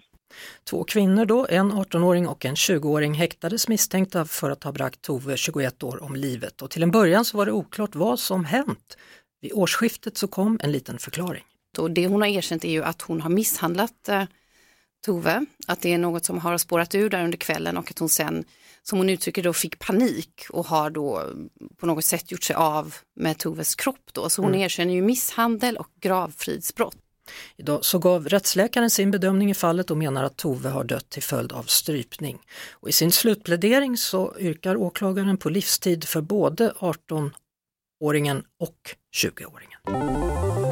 Två 0.69 0.83
kvinnor 0.83 1.25
då, 1.25 1.47
en 1.49 1.71
18-åring 1.71 2.27
och 2.27 2.45
en 2.45 2.55
20-åring 2.55 3.13
häktades 3.13 3.67
misstänkta 3.67 4.25
för 4.25 4.51
att 4.51 4.63
ha 4.63 4.71
bragt 4.71 5.01
Tove, 5.01 5.37
21 5.37 5.83
år, 5.83 6.03
om 6.03 6.15
livet. 6.15 6.61
Och 6.61 6.69
till 6.69 6.83
en 6.83 6.91
början 6.91 7.25
så 7.25 7.37
var 7.37 7.45
det 7.45 7.51
oklart 7.51 7.95
vad 7.95 8.19
som 8.19 8.45
hänt. 8.45 8.97
Vid 9.41 9.51
årsskiftet 9.53 10.17
så 10.17 10.27
kom 10.27 10.59
en 10.63 10.71
liten 10.71 10.97
förklaring. 10.97 11.43
Och 11.79 11.91
det 11.91 12.07
hon 12.07 12.21
har 12.21 12.27
erkänt 12.27 12.65
är 12.65 12.71
ju 12.71 12.83
att 12.83 13.01
hon 13.01 13.21
har 13.21 13.29
misshandlat 13.29 14.09
eh, 14.09 14.23
Tove, 15.05 15.45
att 15.67 15.81
det 15.81 15.93
är 15.93 15.97
något 15.97 16.25
som 16.25 16.39
har 16.39 16.57
spårat 16.57 16.95
ur 16.95 17.09
där 17.09 17.23
under 17.23 17.37
kvällen 17.37 17.77
och 17.77 17.91
att 17.91 17.99
hon 17.99 18.09
sen, 18.09 18.43
som 18.83 18.97
hon 18.97 19.09
uttrycker 19.09 19.43
då, 19.43 19.53
fick 19.53 19.79
panik 19.79 20.45
och 20.49 20.65
har 20.65 20.89
då 20.89 21.23
på 21.77 21.85
något 21.85 22.05
sätt 22.05 22.31
gjort 22.31 22.43
sig 22.43 22.55
av 22.55 22.95
med 23.15 23.37
Toves 23.37 23.75
kropp 23.75 24.09
då. 24.13 24.29
Så 24.29 24.41
hon 24.41 24.55
erkänner 24.55 24.93
ju 24.93 25.01
misshandel 25.01 25.77
och 25.77 25.89
gravfridsbrott. 26.01 26.95
Idag 27.57 27.85
så 27.85 27.99
gav 27.99 28.29
rättsläkaren 28.29 28.89
sin 28.89 29.11
bedömning 29.11 29.51
i 29.51 29.53
fallet 29.53 29.91
och 29.91 29.97
menar 29.97 30.23
att 30.23 30.37
Tove 30.37 30.69
har 30.69 30.83
dött 30.83 31.09
till 31.09 31.23
följd 31.23 31.51
av 31.51 31.63
strypning. 31.63 32.39
Och 32.71 32.89
I 32.89 32.91
sin 32.91 33.11
slutplädering 33.11 33.97
så 33.97 34.35
yrkar 34.39 34.75
åklagaren 34.75 35.37
på 35.37 35.49
livstid 35.49 36.03
för 36.03 36.21
både 36.21 36.73
18-åringen 36.79 38.43
och 38.59 38.95
20-åringen. 39.15 40.70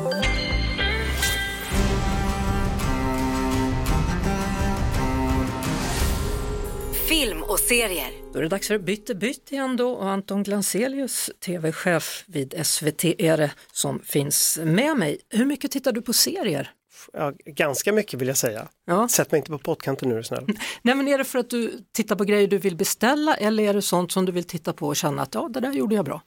Film 7.09 7.43
och 7.43 7.59
serier. 7.59 8.11
Då 8.33 8.39
är 8.39 8.43
det 8.43 8.49
dags 8.49 8.67
för 8.67 8.77
Bytte 8.77 9.15
bytt 9.15 9.51
igen 9.51 9.77
då 9.77 9.91
och 9.91 10.09
Anton 10.09 10.43
Glanselius, 10.43 11.31
tv-chef 11.45 12.23
vid 12.27 12.65
SVT 12.65 13.03
är 13.03 13.37
det 13.37 13.51
som 13.71 13.99
finns 13.99 14.59
med 14.63 14.97
mig. 14.97 15.19
Hur 15.29 15.45
mycket 15.45 15.71
tittar 15.71 15.91
du 15.91 16.01
på 16.01 16.13
serier? 16.13 16.71
Ja, 17.13 17.33
ganska 17.45 17.93
mycket 17.93 18.21
vill 18.21 18.27
jag 18.27 18.37
säga. 18.37 18.67
Ja. 18.85 19.07
Sätt 19.07 19.31
mig 19.31 19.39
inte 19.39 19.51
på 19.51 19.57
pottkanten 19.57 20.09
nu 20.09 20.15
är 20.15 20.17
du 20.17 20.23
snäll. 20.23 20.45
Nej 20.81 20.95
men 20.95 21.07
är 21.07 21.17
det 21.17 21.23
för 21.23 21.39
att 21.39 21.49
du 21.49 21.71
tittar 21.91 22.15
på 22.15 22.23
grejer 22.23 22.47
du 22.47 22.57
vill 22.57 22.75
beställa 22.75 23.35
eller 23.35 23.63
är 23.63 23.73
det 23.73 23.81
sånt 23.81 24.11
som 24.11 24.25
du 24.25 24.31
vill 24.31 24.43
titta 24.43 24.73
på 24.73 24.87
och 24.87 24.95
känna 24.95 25.21
att 25.21 25.33
ja 25.33 25.49
det 25.53 25.59
där 25.59 25.73
gjorde 25.73 25.95
jag 25.95 26.05
bra? 26.05 26.21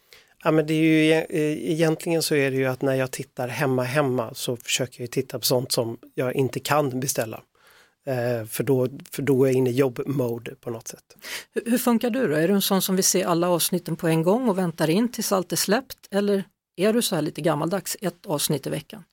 Ja, 0.45 0.51
men 0.51 0.67
det 0.67 0.75
är 0.75 0.83
ju, 0.83 1.11
e- 1.11 1.27
eh, 1.31 1.73
egentligen 1.73 2.23
så 2.23 2.35
är 2.35 2.51
det 2.51 2.57
ju 2.57 2.67
att 2.67 2.83
när 2.83 2.95
jag 2.95 3.11
tittar 3.11 3.49
hemma 3.49 3.83
hemma 3.83 4.35
så 4.35 4.57
försöker 4.57 5.01
jag 5.01 5.11
titta 5.11 5.39
på 5.39 5.45
sånt 5.45 5.73
som 5.73 5.99
jag 6.15 6.35
inte 6.35 6.61
kan 6.61 7.01
beställa. 7.01 7.43
Eh, 8.07 8.47
för, 8.47 8.65
då, 8.65 8.89
för 9.11 9.23
då 9.23 9.45
är 9.45 9.49
jag 9.49 9.57
inne 9.57 9.71
i 9.71 9.73
jobb-mode 9.73 10.55
på 10.55 10.71
något 10.71 10.89
sätt. 10.89 11.17
Hur, 11.55 11.71
hur 11.71 11.79
funkar 11.79 12.11
du 12.11 12.29
då? 12.29 12.35
Är 12.35 12.49
du 12.49 12.55
en 12.55 12.63
sån 12.63 12.83
som 12.83 12.97
vill 12.97 13.05
se 13.05 13.25
alla 13.25 13.49
avsnitten 13.49 13.97
på 13.97 14.09
en 14.09 14.23
gång 14.23 14.49
och 14.49 14.59
väntar 14.59 14.91
in 14.91 15.09
tills 15.09 15.33
allt 15.33 15.53
är 15.53 15.57
släppt 15.57 15.99
eller 16.11 16.45
är 16.77 16.93
du 16.93 17.03
så 17.03 17.15
här 17.15 17.23
lite 17.23 17.41
gammaldags, 17.41 17.97
ett 18.01 18.27
avsnitt 18.27 18.67
i 18.67 18.71
veckan? 18.71 19.05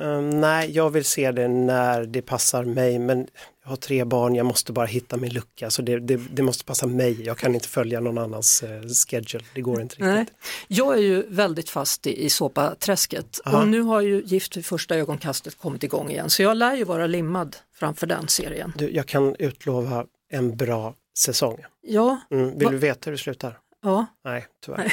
Eh, 0.00 0.20
nej, 0.20 0.70
jag 0.70 0.90
vill 0.90 1.04
se 1.04 1.32
det 1.32 1.48
när 1.48 2.04
det 2.04 2.22
passar 2.22 2.64
mig 2.64 2.98
men 2.98 3.26
jag 3.62 3.70
har 3.70 3.76
tre 3.76 4.04
barn, 4.04 4.34
jag 4.34 4.46
måste 4.46 4.72
bara 4.72 4.86
hitta 4.86 5.16
min 5.16 5.32
lucka 5.32 5.70
så 5.70 5.82
det, 5.82 5.98
det, 6.00 6.16
det 6.16 6.42
måste 6.42 6.64
passa 6.64 6.86
mig. 6.86 7.22
Jag 7.22 7.38
kan 7.38 7.54
inte 7.54 7.68
följa 7.68 8.00
någon 8.00 8.18
annans 8.18 8.62
eh, 8.62 8.82
schedule, 9.08 9.44
det 9.54 9.60
går 9.60 9.80
inte 9.80 9.92
riktigt. 9.94 10.06
Nej. 10.06 10.26
Jag 10.68 10.94
är 10.98 11.02
ju 11.02 11.22
väldigt 11.28 11.70
fast 11.70 12.06
i, 12.06 12.24
i 12.24 12.30
såpaträsket 12.30 13.40
Aha. 13.44 13.60
och 13.60 13.68
nu 13.68 13.80
har 13.80 14.00
ju 14.00 14.22
Gift 14.26 14.56
vid 14.56 14.66
första 14.66 14.96
ögonkastet 14.96 15.58
kommit 15.58 15.82
igång 15.84 16.10
igen 16.10 16.30
så 16.30 16.42
jag 16.42 16.56
lär 16.56 16.76
ju 16.76 16.84
vara 16.84 17.06
limmad 17.06 17.56
framför 17.74 18.06
den 18.06 18.28
serien. 18.28 18.72
Du, 18.78 18.90
jag 18.90 19.06
kan 19.06 19.36
utlova 19.38 20.06
en 20.30 20.56
bra 20.56 20.94
säsong. 21.18 21.58
Ja, 21.82 22.20
Mm, 22.30 22.58
vill 22.58 22.64
Va- 22.64 22.70
du 22.70 22.78
veta 22.78 23.00
hur 23.04 23.12
det 23.12 23.18
slutar? 23.18 23.58
Ja, 23.82 24.06
Nej, 24.24 24.46
tyvärr. 24.64 24.92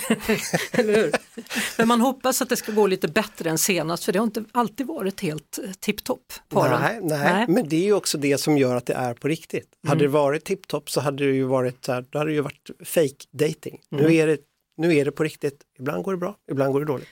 eller 0.80 0.96
hur? 0.96 1.12
Men 1.78 1.88
man 1.88 2.02
hoppas 2.02 2.42
att 2.42 2.50
det 2.50 2.56
ska 2.58 2.72
gå 2.72 2.88
lite 2.88 3.08
bättre 3.08 3.50
än 3.50 3.58
senast 3.58 4.04
för 4.04 4.12
det 4.12 4.20
har 4.20 4.24
inte 4.24 4.46
alltid 4.52 4.88
varit 4.88 5.22
helt 5.22 5.60
eh, 5.64 5.72
tipptopp. 5.72 6.34
paren. 6.50 6.82
Nej, 6.82 7.00
nej, 7.02 7.46
men 7.48 7.70
det 7.70 7.76
är 7.76 7.84
ju 7.84 7.94
också 7.94 8.18
det 8.18 8.38
som 8.38 8.58
gör 8.58 8.76
att 8.76 8.86
det 8.86 8.94
är 8.94 9.14
på 9.14 9.28
riktigt. 9.28 9.70
Hade 9.88 10.02
det 10.02 10.08
varit 10.08 10.46
tipptopp 10.46 10.90
så 10.90 11.02
hade 11.02 11.26
det 11.26 11.36
ju 11.36 11.44
varit 11.44 11.86
så 11.86 11.94
här, 11.94 12.06
då 12.10 12.18
hade 12.18 12.32
det 12.32 12.36
ju 12.36 12.42
varit 12.42 12.70
fake 12.86 13.26
dating. 13.32 13.82
Nu, 13.90 14.16
är 14.16 14.28
det, 14.28 14.38
nu 14.78 14.96
är 14.96 15.06
det 15.06 15.12
på 15.12 15.24
riktigt. 15.24 15.62
Ibland 15.80 16.04
går 16.04 16.12
det 16.12 16.18
bra, 16.18 16.36
ibland 16.52 16.74
går 16.74 16.80
det 16.80 16.86
dåligt. 16.86 17.10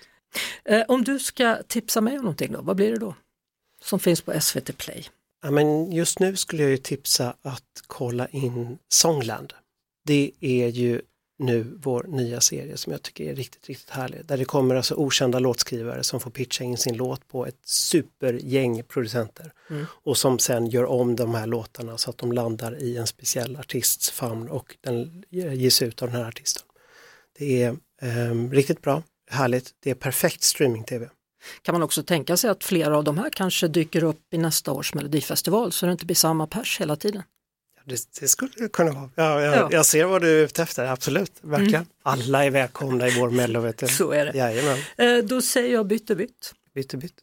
Eh, 0.65 0.83
om 0.87 1.03
du 1.03 1.19
ska 1.19 1.57
tipsa 1.67 2.01
mig 2.01 2.17
om 2.17 2.23
någonting 2.23 2.51
då, 2.51 2.61
vad 2.61 2.75
blir 2.75 2.91
det 2.91 2.99
då? 2.99 3.15
Som 3.83 3.99
finns 3.99 4.21
på 4.21 4.41
SVT 4.41 4.77
Play. 4.77 5.07
Ja, 5.43 5.51
men 5.51 5.91
just 5.91 6.19
nu 6.19 6.35
skulle 6.35 6.61
jag 6.61 6.71
ju 6.71 6.77
tipsa 6.77 7.33
att 7.41 7.83
kolla 7.87 8.27
in 8.27 8.77
Songland. 8.89 9.53
Det 10.05 10.31
är 10.39 10.67
ju 10.67 11.01
nu 11.37 11.77
vår 11.83 12.03
nya 12.03 12.41
serie 12.41 12.77
som 12.77 12.91
jag 12.91 13.01
tycker 13.01 13.31
är 13.31 13.35
riktigt, 13.35 13.67
riktigt 13.67 13.89
härlig. 13.89 14.25
Där 14.25 14.37
det 14.37 14.45
kommer 14.45 14.75
alltså 14.75 14.95
okända 14.95 15.39
låtskrivare 15.39 16.03
som 16.03 16.19
får 16.19 16.31
pitcha 16.31 16.63
in 16.63 16.77
sin 16.77 16.97
låt 16.97 17.27
på 17.27 17.45
ett 17.45 17.59
supergäng 17.63 18.83
producenter. 18.83 19.53
Och 19.85 20.17
som 20.17 20.39
sen 20.39 20.67
gör 20.67 20.85
om 20.85 21.15
de 21.15 21.35
här 21.35 21.47
låtarna 21.47 21.97
så 21.97 22.09
att 22.09 22.17
de 22.17 22.31
landar 22.31 22.81
i 22.81 22.97
en 22.97 23.07
speciell 23.07 23.55
artists 23.55 24.11
famn 24.11 24.49
och 24.49 24.77
den 24.81 25.23
ges 25.29 25.81
ut 25.81 26.01
av 26.01 26.07
den 26.07 26.21
här 26.21 26.27
artisten. 26.27 26.63
Det 27.37 27.63
är 27.63 27.77
ehm, 28.01 28.53
riktigt 28.53 28.81
bra, 28.81 29.03
härligt, 29.29 29.71
det 29.79 29.89
är 29.89 29.95
perfekt 29.95 30.43
streaming-tv. 30.43 31.09
Kan 31.61 31.73
man 31.73 31.83
också 31.83 32.03
tänka 32.03 32.37
sig 32.37 32.49
att 32.49 32.63
flera 32.63 32.97
av 32.97 33.03
de 33.03 33.17
här 33.17 33.29
kanske 33.29 33.67
dyker 33.67 34.03
upp 34.03 34.33
i 34.33 34.37
nästa 34.37 34.71
års 34.71 34.93
melodifestival 34.93 35.71
så 35.71 35.85
det 35.85 35.91
inte 35.91 36.05
blir 36.05 36.15
samma 36.15 36.47
pers 36.47 36.81
hela 36.81 36.95
tiden? 36.95 37.23
Det, 37.87 37.99
det 38.19 38.27
skulle 38.27 38.51
det 38.57 38.71
kunna 38.71 38.91
vara. 38.91 39.09
Ja, 39.15 39.41
jag, 39.41 39.55
Ja. 39.55 39.67
jag 39.71 39.85
ser 39.85 40.05
vad 40.05 40.21
du 40.21 40.39
är 40.39 40.43
ute 40.45 40.63
efter, 40.63 40.85
absolut. 40.85 41.31
Verkligen. 41.41 41.85
Alla 42.03 42.45
är 42.45 42.49
välkomna 42.51 43.07
i 43.07 43.19
vår 43.19 43.29
mello. 43.29 43.73
Så 43.87 44.11
är 44.11 44.25
det. 44.25 44.37
Jajamän. 44.37 44.77
Eh, 44.97 45.17
Då 45.23 45.41
säger 45.41 45.73
jag 45.73 45.87
bytte 45.87 46.15
bytt. 46.15 46.53
Bytte 46.75 46.97
bytt. 46.97 47.13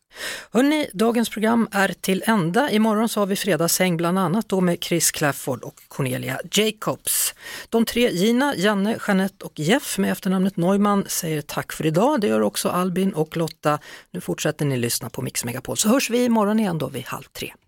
Hörrni, 0.52 0.90
dagens 0.92 1.28
program 1.30 1.68
är 1.72 1.94
till 2.00 2.22
ända. 2.26 2.70
Imorgon 2.70 3.08
så 3.08 3.20
har 3.20 3.26
vi 3.26 3.36
fredagshäng 3.36 3.96
bland 3.96 4.18
annat 4.18 4.48
då 4.48 4.60
med 4.60 4.78
Chris 4.84 5.10
Clafford 5.10 5.62
och 5.62 5.80
Cornelia 5.88 6.40
Jacobs. 6.52 7.34
De 7.68 7.84
tre 7.84 8.10
Gina, 8.10 8.54
Janne, 8.56 8.98
Jeanette 9.08 9.44
och 9.44 9.60
Jeff 9.60 9.98
med 9.98 10.12
efternamnet 10.12 10.56
Neumann 10.56 11.04
säger 11.08 11.40
tack 11.42 11.72
för 11.72 11.86
idag. 11.86 12.20
Det 12.20 12.26
gör 12.26 12.40
också 12.40 12.68
Albin 12.68 13.12
och 13.14 13.36
Lotta. 13.36 13.78
Nu 14.10 14.20
fortsätter 14.20 14.64
ni 14.64 14.76
lyssna 14.76 15.10
på 15.10 15.22
Mix 15.22 15.44
Megapol 15.44 15.76
så 15.76 15.88
hörs 15.88 16.10
vi 16.10 16.24
imorgon 16.24 16.60
igen 16.60 16.78
då 16.78 16.88
vid 16.88 17.04
halv 17.04 17.24
tre. 17.32 17.52